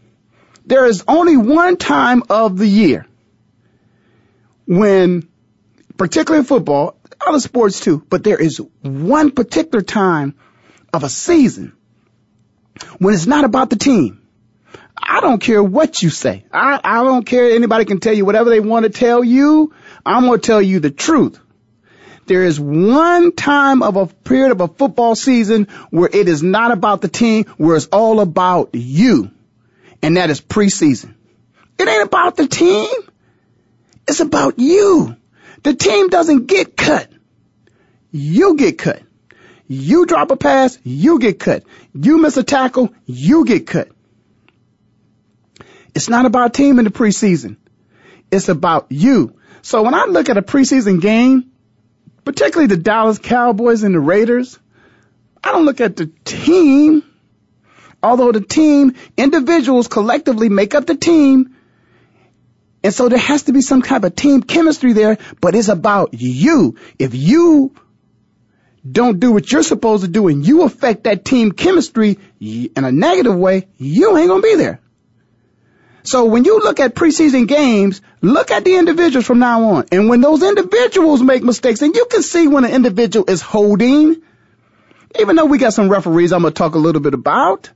[0.65, 3.07] There is only one time of the year
[4.67, 5.27] when,
[5.97, 10.35] particularly in football, other sports too, but there is one particular time
[10.93, 11.75] of a season
[12.99, 14.26] when it's not about the team.
[15.07, 16.43] I don't care what you say.
[16.51, 17.51] I, I don't care.
[17.51, 19.73] Anybody can tell you whatever they want to tell you.
[20.05, 21.39] I'm going to tell you the truth.
[22.25, 26.71] There is one time of a period of a football season where it is not
[26.71, 29.31] about the team, where it's all about you.
[30.01, 31.13] And that is preseason.
[31.79, 32.91] It ain't about the team.
[34.09, 35.15] It's about you.
[35.63, 37.09] The team doesn't get cut.
[38.11, 39.01] You get cut.
[39.67, 41.63] You drop a pass, you get cut.
[41.93, 43.89] You miss a tackle, you get cut.
[45.97, 47.57] It's not about team in the preseason.
[48.29, 49.39] It's about you.
[49.63, 51.49] So when I look at a preseason game,
[52.23, 54.59] particularly the Dallas Cowboys and the Raiders,
[55.43, 57.01] I don't look at the team.
[58.03, 61.55] Although the team, individuals collectively make up the team.
[62.83, 66.09] And so there has to be some kind of team chemistry there, but it's about
[66.11, 66.75] you.
[66.99, 67.73] If you
[68.89, 72.91] don't do what you're supposed to do and you affect that team chemistry in a
[72.91, 74.79] negative way, you ain't gonna be there.
[76.07, 79.87] So when you look at preseason games, look at the individuals from now on.
[79.91, 84.21] And when those individuals make mistakes, and you can see when an individual is holding,
[85.19, 87.71] even though we got some referees I'm going to talk a little bit about,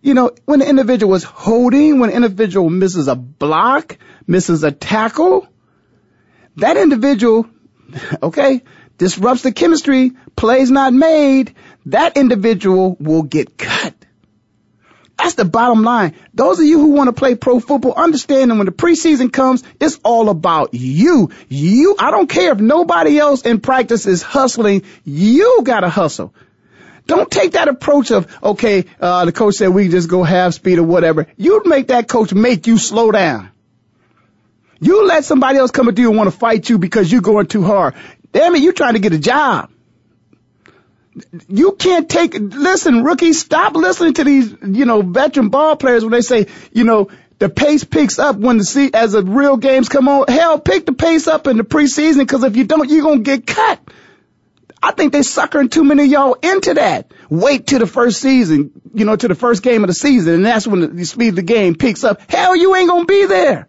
[0.00, 4.72] you know, when the individual is holding, when an individual misses a block, misses a
[4.72, 5.46] tackle,
[6.56, 7.46] that individual,
[8.22, 8.62] okay,
[8.96, 11.54] disrupts the chemistry, plays not made,
[11.84, 13.97] that individual will get cut.
[15.18, 16.14] That's the bottom line.
[16.32, 19.64] Those of you who want to play pro football, understand that when the preseason comes,
[19.80, 21.30] it's all about you.
[21.48, 24.84] You, I don't care if nobody else in practice is hustling.
[25.04, 26.32] You gotta hustle.
[27.06, 30.78] Don't take that approach of, okay, uh, the coach said we just go half speed
[30.78, 31.26] or whatever.
[31.36, 33.50] You make that coach make you slow down.
[34.78, 37.46] You let somebody else come at you and want to fight you because you're going
[37.46, 37.94] too hard.
[38.30, 39.70] Damn it, you're trying to get a job.
[41.48, 46.12] You can't take, listen, rookies, stop listening to these, you know, veteran ball players when
[46.12, 49.88] they say, you know, the pace picks up when the see as the real games
[49.88, 50.26] come on.
[50.26, 53.46] Hell, pick the pace up in the preseason because if you don't, you're gonna get
[53.46, 53.80] cut.
[54.82, 57.12] I think they're suckering too many of y'all into that.
[57.28, 60.46] Wait till the first season, you know, to the first game of the season, and
[60.46, 62.20] that's when the speed of the game picks up.
[62.30, 63.68] Hell, you ain't gonna be there.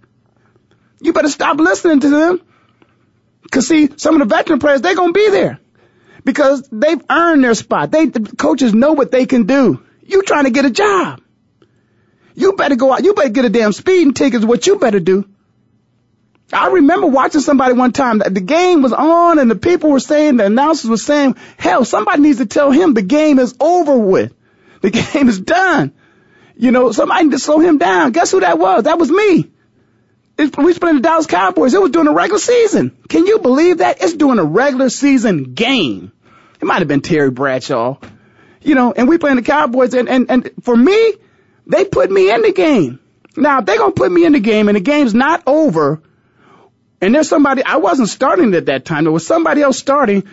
[1.01, 2.41] You better stop listening to them.
[3.51, 5.59] Cause see, some of the veteran players, they're gonna be there.
[6.23, 7.91] Because they've earned their spot.
[7.91, 9.83] They, the coaches know what they can do.
[10.03, 11.21] You trying to get a job.
[12.35, 14.99] You better go out, you better get a damn speeding ticket is what you better
[14.99, 15.27] do.
[16.51, 19.99] I remember watching somebody one time that the game was on and the people were
[19.99, 23.97] saying, the announcers were saying, hell, somebody needs to tell him the game is over
[23.97, 24.33] with.
[24.81, 25.93] The game is done.
[26.55, 28.11] You know, somebody need to slow him down.
[28.11, 28.85] Guess who that was?
[28.85, 29.51] That was me.
[30.39, 31.73] We playing the Dallas Cowboys.
[31.73, 32.97] It was during the regular season.
[33.09, 34.01] Can you believe that?
[34.01, 36.13] It's during a regular season game.
[36.61, 37.97] It might have been Terry Bradshaw.
[38.61, 41.13] You know, and we playing the Cowboys and, and, and for me,
[41.67, 42.99] they put me in the game.
[43.35, 46.01] Now, if they're going to put me in the game and the game's not over,
[47.01, 49.03] and there's somebody, I wasn't starting at that time.
[49.03, 50.23] There was somebody else starting.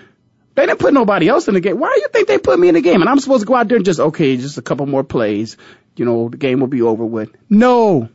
[0.55, 1.79] They didn't put nobody else in the game.
[1.79, 3.01] Why do you think they put me in the game?
[3.01, 5.57] And I'm supposed to go out there and just, okay, just a couple more plays.
[5.97, 7.31] You know, the game will be over with.
[7.51, 8.09] No.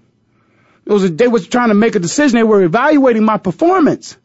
[0.85, 2.37] It was a, they was trying to make a decision.
[2.37, 4.17] They were evaluating my performance.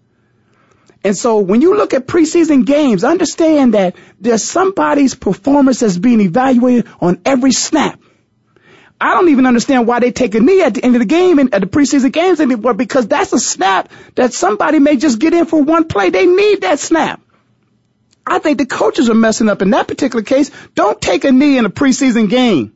[1.05, 6.21] And so when you look at preseason games, understand that there's somebody's performance that's being
[6.21, 8.01] evaluated on every snap.
[9.01, 11.39] I don't even understand why they take a knee at the end of the game
[11.39, 15.35] and at the preseason games anymore because that's a snap that somebody may just get
[15.35, 16.11] in for one play.
[16.11, 17.21] They need that snap.
[18.27, 20.51] I think the coaches are messing up in that particular case.
[20.75, 22.75] Don't take a knee in a preseason game.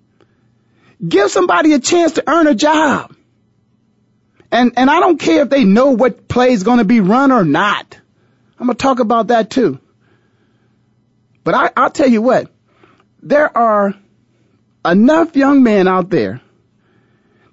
[1.07, 3.17] Give somebody a chance to earn a job.
[4.53, 7.31] And, and I don't care if they know what play is going to be run
[7.31, 7.99] or not.
[8.59, 9.79] I'm going to talk about that too.
[11.45, 12.51] But I, I'll tell you what,
[13.23, 13.95] there are
[14.85, 16.41] enough young men out there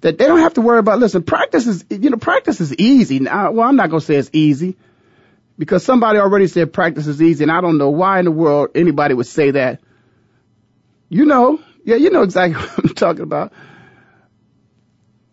[0.00, 3.20] that they don't have to worry about, listen, practice is, you know, practice is easy.
[3.20, 4.76] Now, well, I'm not going to say it's easy
[5.58, 8.70] because somebody already said practice is easy and I don't know why in the world
[8.74, 9.80] anybody would say that.
[11.08, 13.52] You know, yeah, you know exactly what I'm talking about.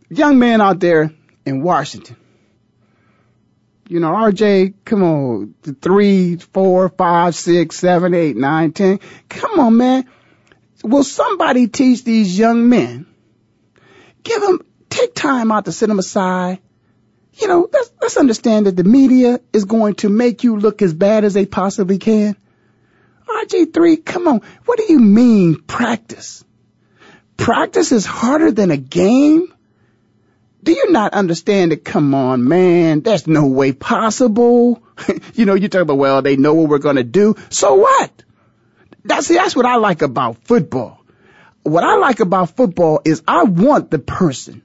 [0.09, 1.11] Young man out there
[1.45, 2.17] in Washington.
[3.87, 8.99] You know, RG, come on, three, four, five, six, seven, eight, nine, ten.
[9.29, 10.09] Come on, man.
[10.83, 13.05] Will somebody teach these young men?
[14.23, 16.59] Give them, take time out to sit them aside.
[17.33, 20.93] You know, let's, let's understand that the media is going to make you look as
[20.93, 22.35] bad as they possibly can.
[23.27, 24.41] RG3, come on.
[24.65, 26.43] What do you mean practice?
[27.37, 29.53] Practice is harder than a game?
[30.65, 31.85] Do you not understand that?
[31.85, 33.01] Come on, man.
[33.01, 34.81] There's no way possible.
[35.35, 37.35] you know, you talk about, well, they know what we're going to do.
[37.49, 38.23] So what?
[39.03, 41.05] That's, see, that's what I like about football.
[41.61, 44.63] What I like about football is I want the person.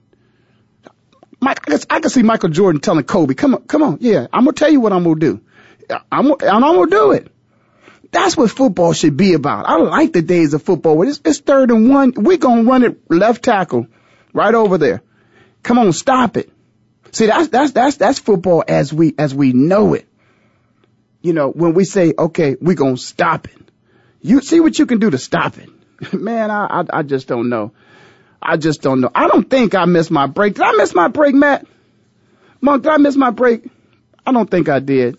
[1.38, 3.98] Mike, I, I can see Michael Jordan telling Kobe, come on, come on.
[4.00, 5.40] Yeah, I'm going to tell you what I'm going to do.
[6.10, 7.30] I'm, and I'm going to do it.
[8.10, 9.66] That's what football should be about.
[9.66, 11.06] I like the days of football.
[11.06, 12.14] It's, it's third and one.
[12.16, 13.86] We're going to run it left tackle
[14.32, 15.02] right over there.
[15.62, 16.50] Come on, stop it.
[17.12, 20.06] See, that's, that's, that's, that's football as we, as we know it.
[21.22, 23.70] You know, when we say, okay, we're going to stop it.
[24.22, 25.68] You see what you can do to stop it.
[26.12, 27.72] Man, I, I, I just don't know.
[28.40, 29.10] I just don't know.
[29.14, 30.54] I don't think I missed my break.
[30.54, 31.66] Did I miss my break, Matt?
[32.60, 33.66] Monk, did I miss my break?
[34.24, 35.18] I don't think I did.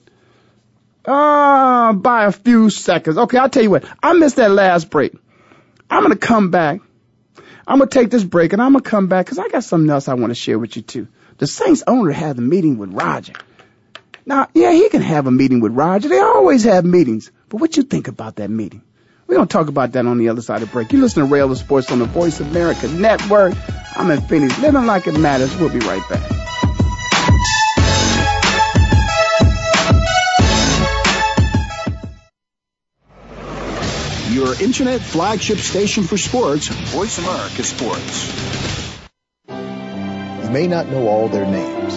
[1.05, 3.17] Uh, by a few seconds.
[3.17, 3.85] Okay, I'll tell you what.
[4.01, 5.13] I missed that last break.
[5.89, 6.79] I'm gonna come back
[7.67, 10.07] I'm gonna take this break and I'm gonna come back because I got something else
[10.07, 11.07] I want to share with you too.
[11.37, 13.33] The Saints owner had a meeting with Roger.
[14.25, 16.09] Now, yeah, he can have a meeting with Roger.
[16.09, 17.31] They always have meetings.
[17.49, 18.83] But what you think about that meeting?
[19.27, 20.91] We're gonna talk about that on the other side of the break.
[20.91, 23.53] You listen to Ray Ellis Sports on the Voice America Network.
[23.95, 25.55] I'm in Phoenix, living like it matters.
[25.57, 26.40] We'll be right back.
[34.31, 38.63] Your internet flagship station for sports, Voice America Sports.
[39.49, 41.95] You may not know all their names,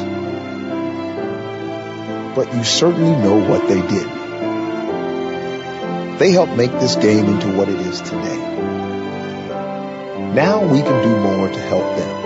[2.34, 4.08] but you certainly know what they did.
[6.18, 8.38] They helped make this game into what it is today.
[10.34, 12.22] Now we can do more to help them.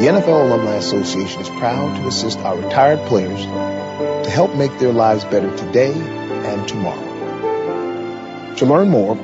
[0.00, 4.94] The NFL Alumni Association is proud to assist our retired players to help make their
[4.94, 7.07] lives better today and tomorrow.
[8.58, 9.14] To learn more,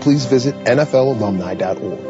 [0.00, 2.09] please visit NFLalumni.org.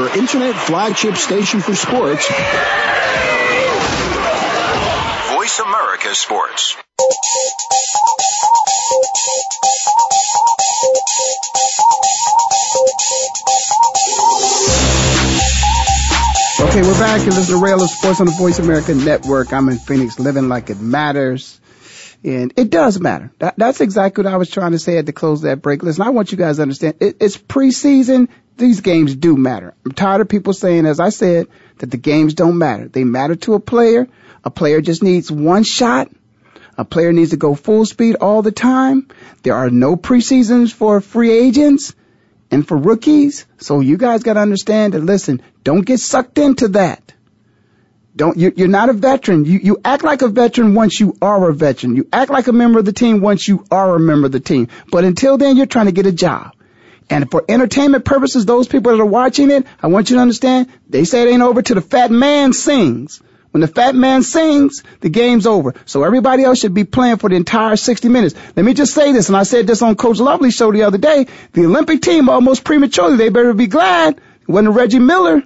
[0.00, 2.26] Your internet flagship station for sports.
[5.28, 6.74] Voice America Sports.
[16.60, 17.20] Okay, we're back.
[17.20, 19.52] You listen to Ray Ellis Sports on the Voice America Network.
[19.52, 21.59] I'm in Phoenix, living like it matters.
[22.22, 23.32] And it does matter.
[23.38, 25.82] That, that's exactly what I was trying to say at the close of that break.
[25.82, 26.96] Listen, I want you guys to understand.
[27.00, 28.28] It, it's preseason.
[28.58, 29.74] These games do matter.
[29.86, 31.46] I'm tired of people saying, as I said,
[31.78, 32.88] that the games don't matter.
[32.88, 34.06] They matter to a player.
[34.44, 36.10] A player just needs one shot.
[36.76, 39.08] A player needs to go full speed all the time.
[39.42, 41.94] There are no preseasons for free agents
[42.50, 43.46] and for rookies.
[43.58, 47.14] So you guys got to understand that, listen, don't get sucked into that.
[48.14, 49.44] Don't, you, you're not a veteran.
[49.44, 51.96] You, you act like a veteran once you are a veteran.
[51.96, 54.40] You act like a member of the team once you are a member of the
[54.40, 54.68] team.
[54.90, 56.54] But until then, you're trying to get a job.
[57.08, 60.68] And for entertainment purposes, those people that are watching it, I want you to understand,
[60.88, 63.20] they say it ain't over till the fat man sings.
[63.50, 65.74] When the fat man sings, the game's over.
[65.84, 68.36] So everybody else should be playing for the entire 60 minutes.
[68.54, 70.98] Let me just say this, and I said this on Coach Lovely's show the other
[70.98, 71.26] day.
[71.52, 75.42] The Olympic team almost prematurely, they better be glad wasn't Reggie Miller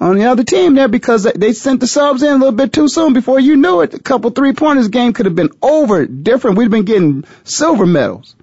[0.00, 2.88] on the other team there because they sent the subs in a little bit too
[2.88, 3.12] soon.
[3.14, 6.58] Before you knew it, a couple three pointers game could have been over different.
[6.58, 8.36] We'd been getting silver medals.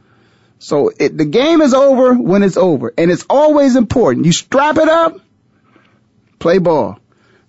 [0.60, 4.26] So it, the game is over when it's over, and it's always important.
[4.26, 5.20] You strap it up,
[6.40, 7.00] play ball.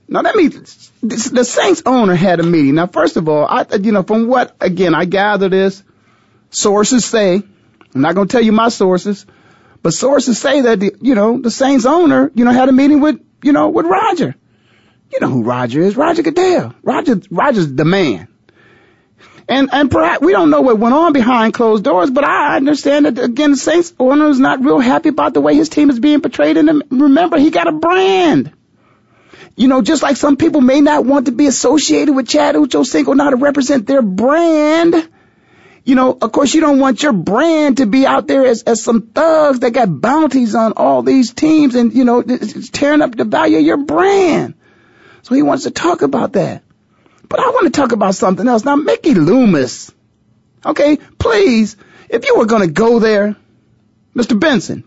[0.08, 2.74] Now that means the Saints owner had a meeting.
[2.74, 5.82] Now, first of all, I, you know, from what again I gather this,
[6.50, 7.42] sources say,
[7.94, 9.26] I'm not going to tell you my sources,
[9.82, 13.00] but sources say that the, you know, the Saints owner, you know, had a meeting
[13.00, 14.34] with, you know, with Roger.
[15.12, 15.96] You know who Roger is?
[15.96, 16.74] Roger Goodell.
[16.82, 18.28] Roger, Roger's the man.
[19.46, 23.04] And, and perhaps we don't know what went on behind closed doors, but I understand
[23.04, 26.00] that again, the Saints owner is not real happy about the way his team is
[26.00, 26.56] being portrayed.
[26.56, 28.52] And remember, he got a brand.
[29.56, 33.14] You know, just like some people may not want to be associated with Chad Ochocinco,
[33.14, 34.94] not to represent their brand.
[35.84, 38.82] You know, of course, you don't want your brand to be out there as, as
[38.82, 43.14] some thugs that got bounties on all these teams and, you know, it's tearing up
[43.14, 44.54] the value of your brand.
[45.22, 46.62] So he wants to talk about that.
[47.28, 48.64] But I want to talk about something else.
[48.64, 49.92] Now, Mickey Loomis.
[50.64, 51.76] Okay, please,
[52.08, 53.36] if you were going to go there,
[54.14, 54.38] Mr.
[54.38, 54.84] Benson,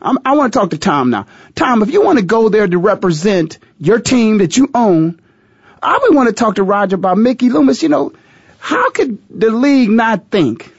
[0.00, 1.26] I'm, i want to talk to Tom now.
[1.54, 5.20] Tom, if you want to go there to represent your team that you own,
[5.82, 7.82] I would want to talk to Roger about Mickey Loomis.
[7.82, 8.12] You know,
[8.66, 10.72] how could the league not think?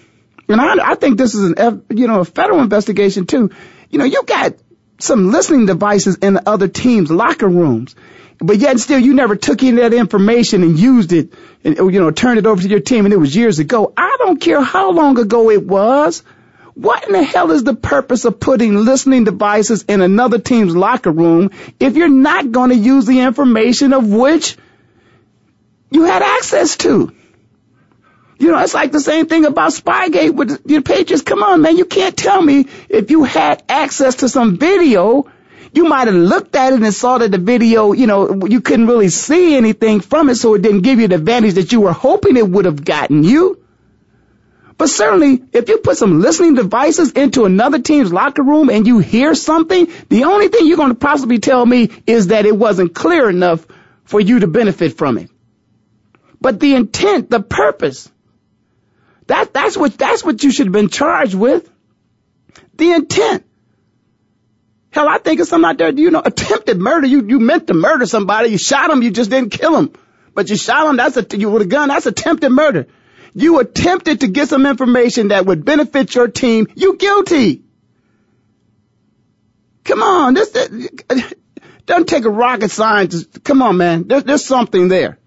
[0.49, 3.51] And I, I think this is an, you know, a federal investigation too.
[3.89, 4.55] You know, you got
[4.99, 7.95] some listening devices in the other teams' locker rooms,
[8.39, 11.31] but yet still you never took any of that information and used it
[11.63, 13.93] and, you know, turned it over to your team and it was years ago.
[13.95, 16.23] I don't care how long ago it was.
[16.73, 21.11] What in the hell is the purpose of putting listening devices in another team's locker
[21.11, 24.57] room if you're not going to use the information of which
[25.89, 27.13] you had access to?
[28.39, 31.23] You know, it's like the same thing about Spygate with the Patriots.
[31.23, 31.77] Come on, man.
[31.77, 35.27] You can't tell me if you had access to some video,
[35.73, 38.87] you might have looked at it and saw that the video, you know, you couldn't
[38.87, 41.93] really see anything from it, so it didn't give you the advantage that you were
[41.93, 43.63] hoping it would have gotten you.
[44.77, 48.99] But certainly, if you put some listening devices into another team's locker room and you
[48.99, 52.93] hear something, the only thing you're going to possibly tell me is that it wasn't
[52.93, 53.65] clear enough
[54.03, 55.31] for you to benefit from it.
[56.39, 58.11] But the intent, the purpose,
[59.27, 61.69] that, that's what, that's what you should have been charged with.
[62.75, 63.45] The intent.
[64.89, 67.07] Hell, I think of something out there, you know, attempted murder.
[67.07, 68.49] You, you meant to murder somebody.
[68.49, 69.03] You shot him.
[69.03, 69.93] You just didn't kill him.
[70.33, 70.97] But you shot him.
[70.97, 71.89] That's a, you with a gun.
[71.89, 72.87] That's attempted murder.
[73.33, 76.67] You attempted to get some information that would benefit your team.
[76.75, 77.63] You guilty.
[79.83, 80.33] Come on.
[80.33, 81.33] This, this
[81.85, 83.43] doesn't take a rocket scientist.
[83.43, 84.07] Come on, man.
[84.07, 85.19] There's, there's something there.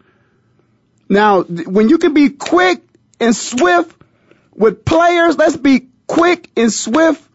[1.08, 2.82] Now, when you can be quick
[3.20, 3.96] and swift
[4.54, 7.26] with players, let's be quick and swift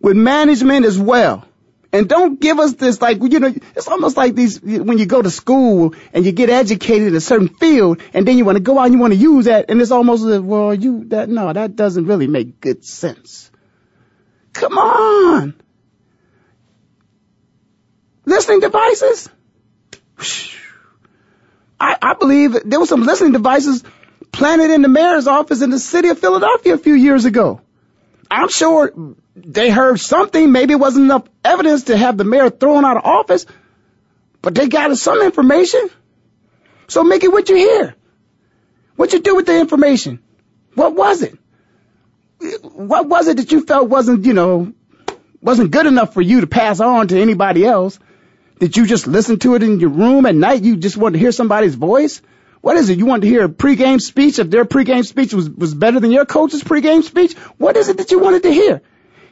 [0.00, 1.46] with management as well.
[1.94, 5.20] And don't give us this like, you know, it's almost like these, when you go
[5.20, 8.62] to school and you get educated in a certain field and then you want to
[8.62, 11.28] go out and you want to use that and it's almost like, well, you, that,
[11.28, 13.50] no, that doesn't really make good sense.
[14.54, 15.54] Come on.
[18.24, 19.28] Listening devices?
[21.78, 23.82] I, I believe there were some listening devices
[24.32, 27.60] planted in the mayor's office in the city of Philadelphia a few years ago.
[28.30, 28.92] I'm sure
[29.36, 30.50] they heard something.
[30.50, 33.46] Maybe it wasn't enough evidence to have the mayor thrown out of office,
[34.40, 35.90] but they got some information.
[36.88, 37.94] So Mickey, what you hear?
[38.96, 40.22] What you do with the information?
[40.74, 41.38] What was it?
[42.62, 44.72] What was it that you felt wasn't, you know,
[45.40, 47.98] wasn't good enough for you to pass on to anybody else?
[48.58, 50.62] Did you just listen to it in your room at night?
[50.62, 52.22] You just wanted to hear somebody's voice?
[52.62, 52.98] What is it?
[52.98, 54.38] You wanted to hear a pregame speech?
[54.38, 57.34] If their pregame speech was, was better than your coach's pregame speech?
[57.58, 58.82] What is it that you wanted to hear?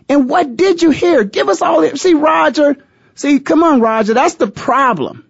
[0.09, 1.23] And what did you hear?
[1.23, 2.77] Give us all the, see Roger,
[3.15, 5.25] see, come on Roger, that's the problem.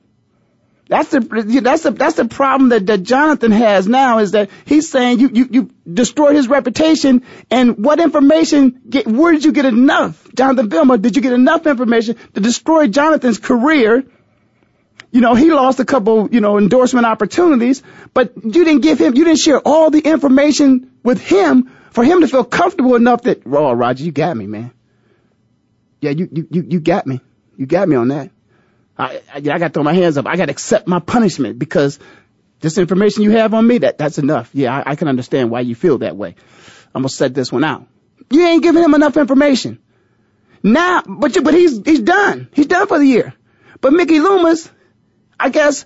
[0.89, 1.21] That's the,
[1.63, 5.31] that's the, that's the problem that, that Jonathan has now is that he's saying you,
[5.33, 10.27] you, you destroyed his reputation and what information, get, where did you get enough?
[10.35, 14.05] Jonathan Vilma, did you get enough information to destroy Jonathan's career?
[15.13, 17.83] You know, he lost a couple, you know, endorsement opportunities,
[18.15, 22.21] but you didn't give him, you didn't share all the information with him for him
[22.21, 24.73] to feel comfortable enough that, oh, Roger, you got me, man.
[26.01, 27.21] Yeah, you, you, you, you got me.
[27.57, 28.31] You got me on that.
[28.97, 30.27] I, I, I got to throw my hands up.
[30.27, 31.99] I got to accept my punishment because
[32.61, 34.51] this information you have on me, that, that's enough.
[34.53, 36.37] Yeah, I, I can understand why you feel that way.
[36.95, 37.87] I'm going to set this one out.
[38.31, 39.81] You ain't giving him enough information.
[40.63, 42.49] Now, but you, but he's, he's done.
[42.53, 43.35] He's done for the year.
[43.81, 44.71] But Mickey Loomis,
[45.41, 45.85] I guess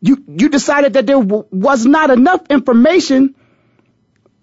[0.00, 3.34] you, you decided that there w- was not enough information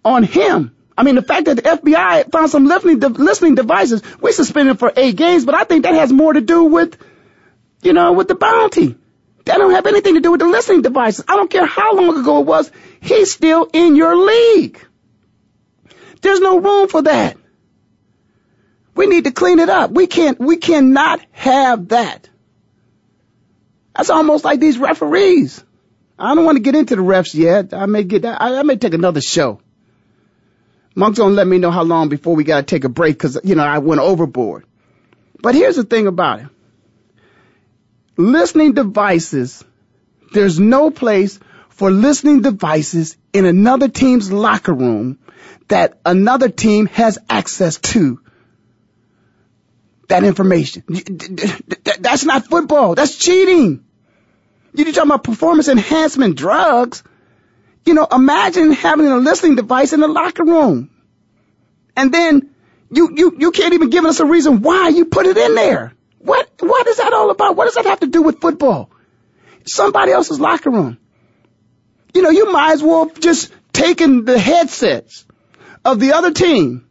[0.03, 0.75] on him.
[0.97, 4.79] I mean, the fact that the FBI found some listening, de- listening devices, we suspended
[4.79, 6.97] for eight games, but I think that has more to do with,
[7.83, 8.95] you know, with the bounty.
[9.45, 11.25] That don't have anything to do with the listening devices.
[11.27, 12.71] I don't care how long ago it was.
[13.01, 14.79] He's still in your league.
[16.21, 17.37] There's no room for that.
[18.95, 19.91] We need to clean it up.
[19.91, 22.29] We can't, we cannot have that.
[23.95, 25.63] That's almost like these referees.
[26.17, 27.73] I don't want to get into the refs yet.
[27.73, 29.61] I may get, I, I may take another show.
[30.93, 33.55] Monk's gonna let me know how long before we gotta take a break because, you
[33.55, 34.65] know, I went overboard.
[35.41, 36.47] But here's the thing about it.
[38.17, 39.63] Listening devices,
[40.33, 41.39] there's no place
[41.69, 45.17] for listening devices in another team's locker room
[45.69, 48.21] that another team has access to
[50.11, 50.83] that information.
[51.99, 52.95] That's not football.
[52.95, 53.83] That's cheating.
[54.73, 57.03] You're talking about performance enhancement drugs.
[57.85, 60.89] You know, imagine having a listening device in the locker room.
[61.95, 62.51] And then
[62.91, 65.93] you, you, you can't even give us a reason why you put it in there.
[66.19, 67.55] What, what is that all about?
[67.55, 68.91] What does that have to do with football?
[69.65, 70.97] Somebody else's locker room.
[72.13, 75.25] You know, you might as well just taking the headsets
[75.83, 76.87] of the other team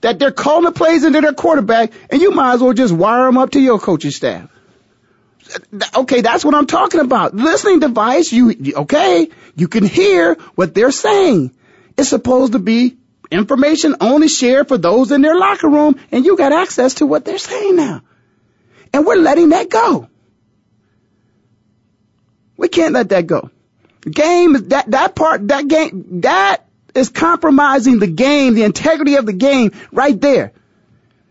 [0.00, 3.26] that they're calling the plays into their quarterback and you might as well just wire
[3.26, 4.50] them up to your coaching staff.
[5.96, 7.34] Okay, that's what I'm talking about.
[7.34, 11.54] Listening device, you, okay, you can hear what they're saying.
[11.96, 12.98] It's supposed to be
[13.30, 17.24] information only shared for those in their locker room and you got access to what
[17.24, 18.02] they're saying now.
[18.92, 20.08] And we're letting that go.
[22.56, 23.50] We can't let that go.
[24.02, 26.67] Game, that, that part, that game, that
[26.98, 30.52] is compromising the game, the integrity of the game right there.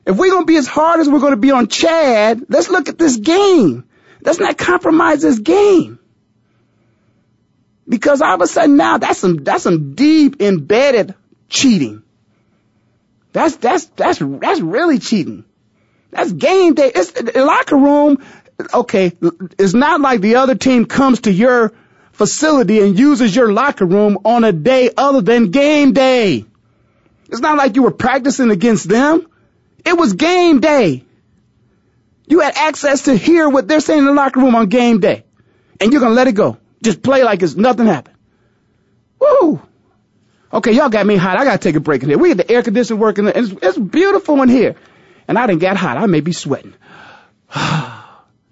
[0.05, 2.69] If we're going to be as hard as we're going to be on Chad, let's
[2.69, 3.83] look at this game.
[4.21, 5.99] Let's not compromise this game.
[7.87, 11.15] Because all of a sudden now that's some, that's some deep embedded
[11.49, 12.03] cheating.
[13.33, 15.45] That's, that's, that's, that's really cheating.
[16.11, 16.91] That's game day.
[16.93, 18.23] It's the locker room.
[18.73, 19.11] Okay.
[19.59, 21.73] It's not like the other team comes to your
[22.17, 26.45] facility and uses your locker room on a day other than game day.
[27.29, 29.27] It's not like you were practicing against them.
[29.85, 31.03] It was game day.
[32.25, 35.23] You had access to hear what they're saying in the locker room on game day.
[35.79, 36.57] And you're going to let it go.
[36.81, 38.17] Just play like it's nothing happened.
[39.19, 39.61] Woo!
[40.51, 41.37] Okay, y'all got me hot.
[41.37, 42.17] I gotta take a break in here.
[42.17, 44.75] We got the air conditioning working, and it's, it's beautiful in here.
[45.27, 45.97] And I didn't get hot.
[45.97, 46.73] I may be sweating.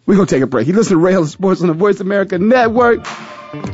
[0.05, 0.67] We're gonna take a break.
[0.67, 3.05] You listen to Rail Sports on the Voice America Network.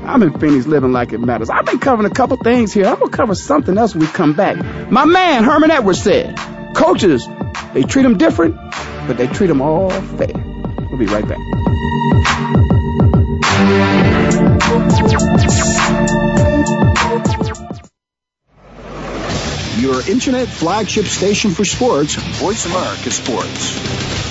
[0.04, 1.50] I'm in Phoenix living like it matters.
[1.50, 2.86] I've been covering a couple things here.
[2.86, 4.58] I'm gonna cover something else when we come back.
[4.92, 6.38] My man Herman Edwards said,
[6.76, 7.28] coaches,
[7.74, 8.56] they treat them different,
[9.08, 10.34] but they treat them all fair.
[10.90, 11.40] We'll be right back.
[19.80, 24.31] Your internet flagship station for sports, Voice America Sports.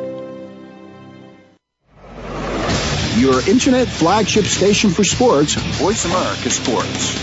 [3.21, 7.19] Your internet flagship station for sports, Voice America Sports.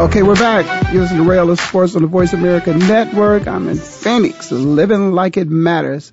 [0.00, 0.92] Okay, we're back.
[0.92, 3.46] You listen to Rail Sports on the Voice America Network.
[3.46, 6.10] I'm in Phoenix, living like it matters.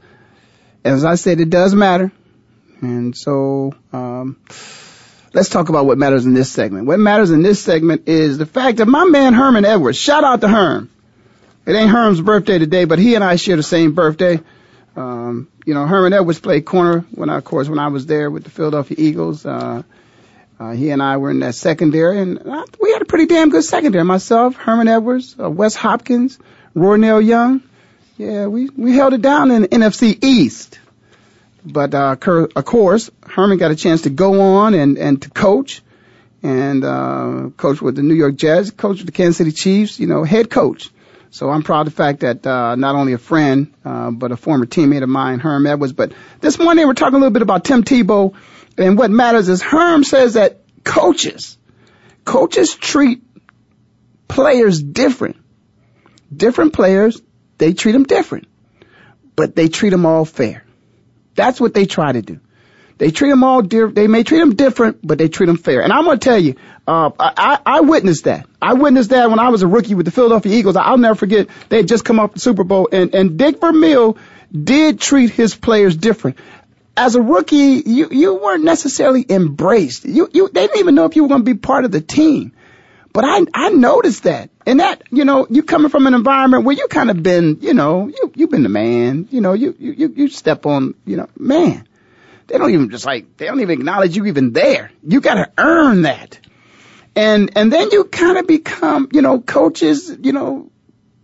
[0.85, 2.11] As I said, it does matter.
[2.81, 4.37] And so, um,
[5.33, 6.87] let's talk about what matters in this segment.
[6.87, 10.41] What matters in this segment is the fact that my man Herman Edwards, shout out
[10.41, 10.89] to Herm.
[11.65, 14.39] It ain't Herm's birthday today, but he and I share the same birthday.
[14.95, 18.31] Um, you know, Herman Edwards played corner when I, of course, when I was there
[18.31, 19.45] with the Philadelphia Eagles.
[19.45, 19.83] Uh,
[20.59, 23.49] uh, he and I were in that secondary, and uh, we had a pretty damn
[23.49, 24.03] good secondary.
[24.03, 26.39] Myself, Herman Edwards, uh, Wes Hopkins,
[26.75, 27.61] Roynell Young.
[28.17, 30.79] Yeah, we, we held it down in the NFC East.
[31.67, 32.15] But uh,
[32.55, 35.81] of course, Herman got a chance to go on and and to coach,
[36.41, 39.99] and uh, coach with the New York Jets, coach with the Kansas City Chiefs.
[39.99, 40.89] You know, head coach.
[41.29, 44.37] So I'm proud of the fact that uh, not only a friend, uh, but a
[44.37, 45.91] former teammate of mine, Herm Edwards.
[45.91, 48.33] But this morning we're talking a little bit about Tim Tebow,
[48.77, 51.57] and what matters is Herm says that coaches,
[52.23, 53.21] coaches treat
[54.29, 55.35] players different.
[56.33, 57.21] Different players,
[57.57, 58.47] they treat them different,
[59.35, 60.63] but they treat them all fair.
[61.37, 62.41] That's what they try to do.
[62.97, 63.95] They treat them all different.
[63.95, 65.81] They may treat them different, but they treat them fair.
[65.81, 66.55] And I'm going to tell you,
[66.87, 68.47] uh, I, I witnessed that.
[68.59, 70.75] I witnessed that when I was a rookie with the Philadelphia Eagles.
[70.75, 71.47] I'll never forget.
[71.69, 74.17] They had just come off the Super Bowl, and and Dick Vermeil
[74.51, 76.39] did treat his players different.
[76.95, 80.05] As a rookie, you you weren't necessarily embraced.
[80.05, 82.01] You you they didn't even know if you were going to be part of the
[82.01, 82.53] team.
[83.17, 86.75] But I I noticed that, and that you know you coming from an environment where
[86.75, 89.27] you kind of been you know you you've been the man.
[89.31, 91.87] You know you you you step on you know man.
[92.45, 94.91] They don't even just like they don't even acknowledge you even there.
[95.01, 96.39] You got to earn that,
[97.15, 100.15] and and then you kind of become you know coaches.
[100.21, 100.69] You know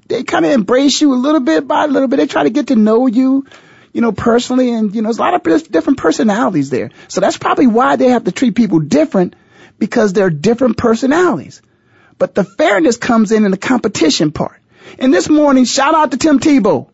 [0.08, 2.18] they kind of embrace you a little bit by a little bit.
[2.18, 3.46] They try to get to know you
[3.92, 6.90] you know, personally, and you know, there's a lot of different personalities there.
[7.08, 9.36] So that's probably why they have to treat people different
[9.78, 11.62] because they're different personalities.
[12.18, 14.60] But the fairness comes in in the competition part.
[15.00, 16.90] And this morning, shout out to Tim Tebow.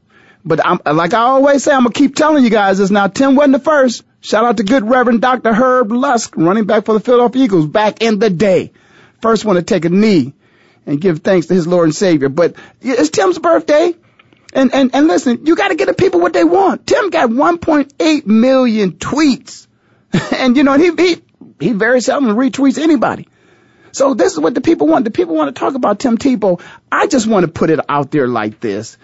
[0.46, 3.08] But I'm, like I always say, I'm gonna keep telling you guys this now.
[3.08, 4.04] Tim wasn't the first.
[4.22, 5.54] Shout out to good Reverend Dr.
[5.54, 8.72] Herb Lusk, running back for the Philadelphia Eagles back in the day.
[9.22, 10.34] First one to take a knee
[10.86, 12.30] and give thanks to his Lord and Savior.
[12.30, 13.96] But it's Tim's birthday.
[14.52, 16.88] And, and, and listen, you gotta get the people what they want.
[16.88, 19.68] Tim got 1.8 million tweets.
[20.34, 21.22] and you know, he, he,
[21.60, 23.28] he very seldom retweets anybody.
[23.92, 25.06] So this is what the people want.
[25.06, 26.62] The people want to talk about Tim Tebow.
[26.92, 28.98] I just want to put it out there like this.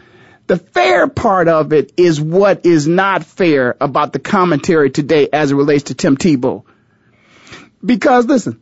[0.47, 5.51] The fair part of it is what is not fair about the commentary today as
[5.51, 6.63] it relates to Tim Tebow.
[7.83, 8.59] Because listen,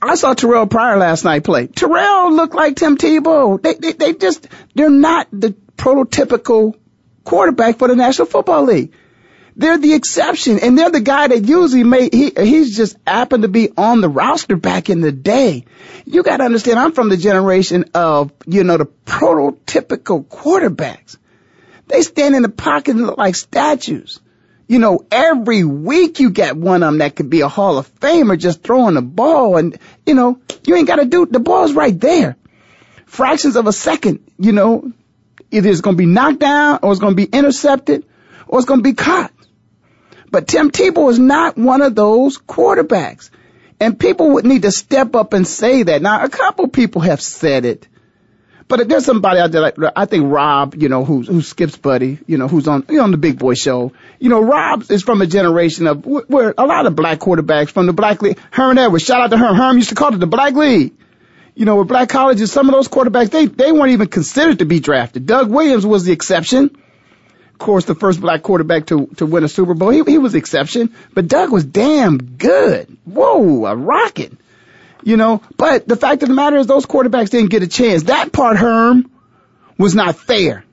[0.00, 1.68] I saw Terrell Pryor last night play.
[1.68, 3.60] Terrell looked like Tim Tebow.
[3.60, 6.74] They, they, they just, they're not the prototypical
[7.24, 8.92] quarterback for the National Football League.
[9.58, 13.48] They're the exception, and they're the guy that usually made, he, he's just happened to
[13.48, 15.64] be on the roster back in the day.
[16.04, 21.16] You gotta understand, I'm from the generation of, you know, the prototypical quarterbacks.
[21.86, 24.20] They stand in the pocket and look like statues.
[24.68, 27.92] You know, every week you get one of them that could be a Hall of
[28.00, 31.98] Famer just throwing the ball and, you know, you ain't gotta do, the ball's right
[31.98, 32.36] there.
[33.06, 34.92] Fractions of a second, you know,
[35.50, 38.04] either it's gonna be knocked down or it's gonna be intercepted
[38.46, 39.32] or it's gonna be caught.
[40.30, 43.30] But Tim Tebow is not one of those quarterbacks.
[43.78, 46.00] And people would need to step up and say that.
[46.00, 47.88] Now, a couple people have said it.
[48.68, 52.18] But there's somebody out there like I think Rob, you know, who's who skips Buddy,
[52.26, 53.92] you know, who's on you know, on the Big Boy Show.
[54.18, 57.86] You know, Rob is from a generation of where a lot of black quarterbacks from
[57.86, 58.38] the Black League.
[58.50, 59.54] Herm Edwards, shout out to Herm.
[59.54, 60.94] Herm used to call it the Black League.
[61.54, 64.64] You know, with black colleges, some of those quarterbacks they they weren't even considered to
[64.64, 65.26] be drafted.
[65.26, 66.76] Doug Williams was the exception
[67.56, 69.88] of course, the first black quarterback to, to win a Super Bowl.
[69.88, 72.98] He, he was exception, but Doug was damn good.
[73.06, 74.34] Whoa, a rocket.
[75.02, 78.04] You know, but the fact of the matter is those quarterbacks didn't get a chance.
[78.04, 79.10] That part, Herm,
[79.78, 80.66] was not fair.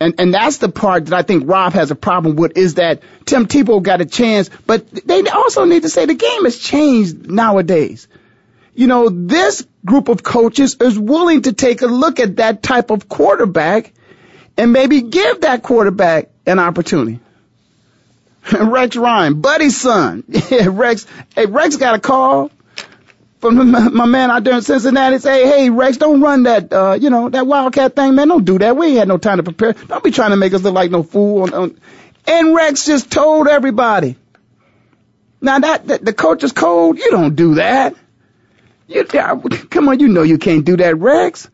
[0.00, 3.00] And, and that's the part that I think Rob has a problem with is that
[3.24, 7.30] Tim Tebow got a chance, but they also need to say the game has changed
[7.30, 8.08] nowadays.
[8.74, 12.90] You know, this group of coaches is willing to take a look at that type
[12.90, 13.92] of quarterback
[14.56, 17.20] and maybe give that quarterback an opportunity.
[18.52, 20.24] Rex Ryan, Buddy's son.
[20.50, 21.06] Yeah, Rex.
[21.34, 22.50] Hey, Rex got a call
[23.40, 25.18] from my, my man out there in Cincinnati.
[25.18, 28.28] Say, hey, Rex, don't run that, uh, you know, that Wildcat thing, man.
[28.28, 28.76] Don't do that.
[28.76, 29.72] We ain't had no time to prepare.
[29.72, 31.42] Don't be trying to make us look like no fool.
[31.42, 31.80] On, on.
[32.26, 34.16] And Rex just told everybody.
[35.40, 37.94] Now that, that the coach is cold, you don't do that.
[38.86, 41.48] You, come on, you know you can't do that, Rex.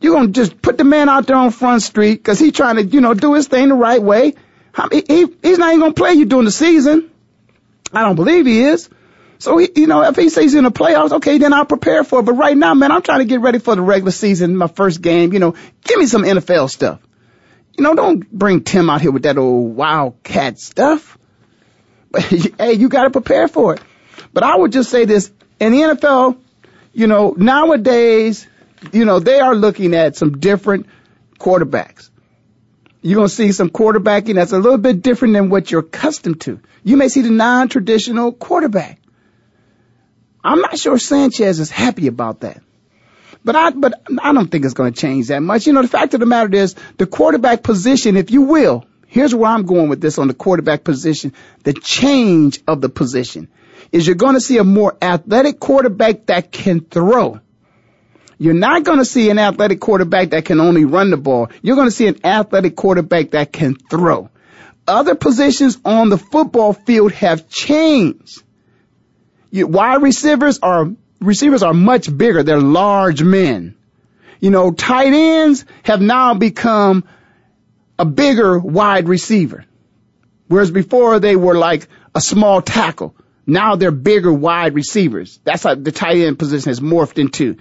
[0.00, 2.76] You're going to just put the man out there on Front Street because he's trying
[2.76, 4.34] to, you know, do his thing the right way.
[4.92, 7.10] He, he, he's not even going to play you during the season.
[7.92, 8.90] I don't believe he is.
[9.38, 12.04] So, he, you know, if he says he's in the playoffs, okay, then I'll prepare
[12.04, 12.22] for it.
[12.24, 15.00] But right now, man, I'm trying to get ready for the regular season, my first
[15.00, 15.32] game.
[15.32, 17.00] You know, give me some NFL stuff.
[17.76, 21.18] You know, don't bring Tim out here with that old wildcat stuff.
[22.10, 22.22] But
[22.58, 23.80] hey, you got to prepare for it.
[24.32, 25.30] But I would just say this
[25.60, 26.38] in the NFL,
[26.92, 28.46] you know, nowadays,
[28.92, 30.86] you know, they are looking at some different
[31.38, 32.10] quarterbacks.
[33.02, 36.40] You're going to see some quarterbacking that's a little bit different than what you're accustomed
[36.42, 36.60] to.
[36.82, 39.00] You may see the non-traditional quarterback.
[40.42, 42.62] I'm not sure Sanchez is happy about that.
[43.44, 45.66] But I, but I don't think it's going to change that much.
[45.66, 49.34] You know, the fact of the matter is the quarterback position, if you will, here's
[49.34, 53.48] where I'm going with this on the quarterback position, the change of the position
[53.92, 57.40] is you're going to see a more athletic quarterback that can throw.
[58.38, 61.50] You're not going to see an athletic quarterback that can only run the ball.
[61.62, 64.30] You're going to see an athletic quarterback that can throw.
[64.86, 68.42] Other positions on the football field have changed.
[69.50, 72.42] You, wide receivers are receivers are much bigger.
[72.42, 73.74] They're large men.
[74.40, 77.04] You know, tight ends have now become
[77.98, 79.64] a bigger wide receiver.
[80.48, 83.14] Whereas before they were like a small tackle.
[83.46, 85.38] Now they're bigger wide receivers.
[85.44, 87.56] That's how the tight end position has morphed into.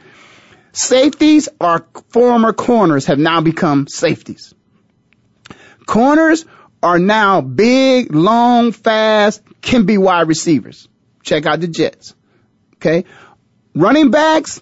[0.75, 4.53] Safeties or former corners have now become safeties.
[5.85, 6.45] Corners
[6.83, 10.89] are now big, long, fast, can be wide receivers.
[11.23, 12.13] Check out the Jets.
[12.75, 13.05] Okay.
[13.73, 14.61] Running backs,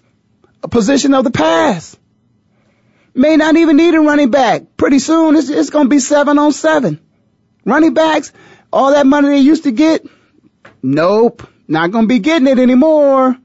[0.61, 1.97] a position of the past.
[3.15, 4.77] May not even need a running back.
[4.77, 6.99] Pretty soon it's, it's going to be seven on seven.
[7.65, 8.31] Running backs,
[8.71, 10.05] all that money they used to get,
[10.83, 13.35] nope, not going to be getting it anymore.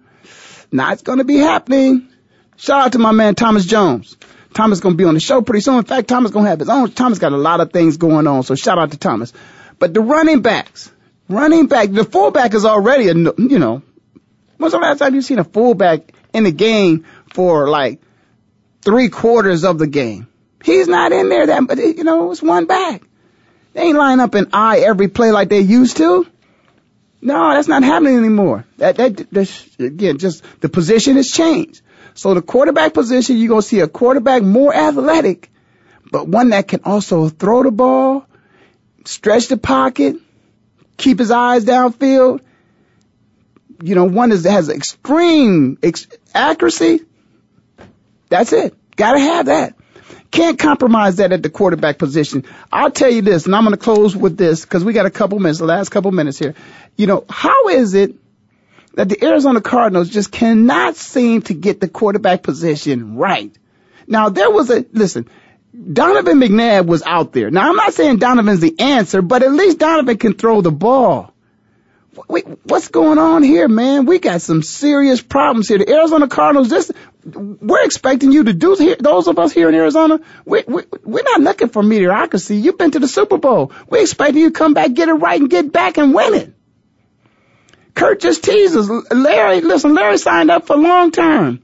[0.71, 2.08] Not going to be happening.
[2.59, 4.17] Shout out to my man Thomas Jones.
[4.53, 5.79] Thomas gonna be on the show pretty soon.
[5.79, 6.91] In fact, Thomas gonna have his own.
[6.91, 9.33] Thomas got a lot of things going on, so shout out to Thomas.
[9.79, 10.91] But the running backs,
[11.29, 13.83] running back, the fullback is already a, you know,
[14.57, 18.01] when's the last time you seen a fullback in the game for like
[18.83, 20.27] three quarters of the game?
[20.65, 23.03] He's not in there that, but you know, it's one back.
[23.75, 26.27] They ain't line up and eye every play like they used to.
[27.21, 28.65] No, that's not happening anymore.
[28.79, 31.83] That, that, that again, just the position has changed.
[32.19, 35.53] So the quarterback position, you're going to see a quarterback more athletic,
[36.11, 38.27] but one that can also throw the ball,
[39.05, 40.17] stretch the pocket,
[40.97, 42.41] keep his eyes downfield.
[43.85, 47.03] you know, one is, has extreme ex- accuracy.
[48.31, 48.75] That's it.
[48.97, 49.77] Gotta have that.
[50.33, 52.45] Can't compromise that at the quarterback position.
[52.73, 55.11] I'll tell you this, and I'm going to close with this because we got a
[55.11, 56.57] couple minutes, the last couple minutes here.
[56.97, 58.17] You know, how is it
[58.99, 63.57] that the Arizona Cardinals just cannot seem to get the quarterback position right?
[64.09, 65.29] Now, there was a, listen,
[65.93, 67.49] Donovan McNabb was out there.
[67.49, 71.33] Now, I'm not saying Donovan's the answer, but at least Donovan can throw the ball.
[72.27, 74.05] Wait, what's going on here, man?
[74.05, 75.79] We got some serious problems here.
[75.79, 76.91] The Arizona Cardinals, this,
[77.25, 81.23] we're expecting you to do here, those of us here in Arizona, we, we, we're
[81.23, 82.57] not looking for mediocrity.
[82.57, 83.71] You've been to the Super Bowl.
[83.89, 86.58] We expect you to come back, get it right, and get back and win it.
[87.99, 88.89] Kurt just teases.
[89.11, 91.61] Larry, listen, Larry signed up for long term.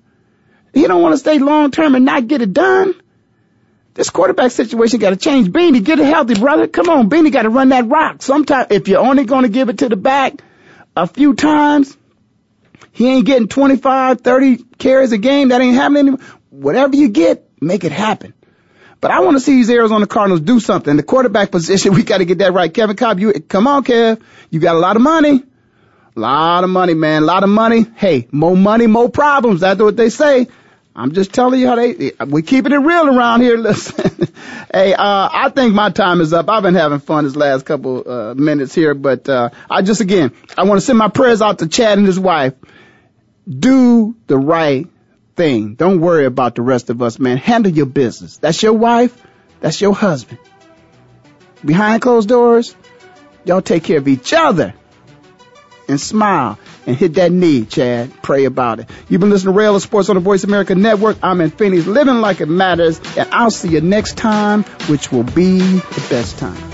[0.72, 2.94] He don't want to stay long term and not get it done.
[3.94, 5.48] This quarterback situation got to change.
[5.48, 6.66] Beanie, get it healthy, brother.
[6.66, 8.20] Come on, Beanie got to run that rock.
[8.20, 10.42] Sometimes, if you're only going to give it to the back
[10.96, 11.96] a few times,
[12.90, 15.50] he ain't getting 25, 30 carries a game.
[15.50, 16.18] That ain't happening.
[16.50, 18.34] Whatever you get, make it happen.
[19.00, 20.96] But I want to see these Arizona Cardinals do something.
[20.96, 22.74] The quarterback position, we got to get that right.
[22.74, 24.20] Kevin Kolb, you come on, Kev.
[24.50, 25.44] You got a lot of money.
[26.16, 27.22] A lot of money, man.
[27.22, 27.84] A lot of money.
[27.96, 29.60] Hey, more money, more problems.
[29.60, 30.46] That's what they say.
[30.94, 33.56] I'm just telling you how they, we're keeping it real around here.
[33.58, 34.28] Listen.
[34.72, 36.48] hey, uh, I think my time is up.
[36.48, 40.32] I've been having fun this last couple, uh, minutes here, but, uh, I just, again,
[40.56, 42.54] I want to send my prayers out to Chad and his wife.
[43.48, 44.86] Do the right
[45.34, 45.74] thing.
[45.74, 47.38] Don't worry about the rest of us, man.
[47.38, 48.36] Handle your business.
[48.36, 49.20] That's your wife.
[49.60, 50.38] That's your husband.
[51.64, 52.76] Behind closed doors,
[53.44, 54.74] y'all take care of each other
[55.88, 58.22] and smile and hit that knee, Chad.
[58.22, 58.90] Pray about it.
[59.08, 61.18] You've been listening to Ray Ellis Sports on the Voice America Network.
[61.22, 65.24] I'm in Phoenix, living like it matters, and I'll see you next time, which will
[65.24, 66.73] be the best time.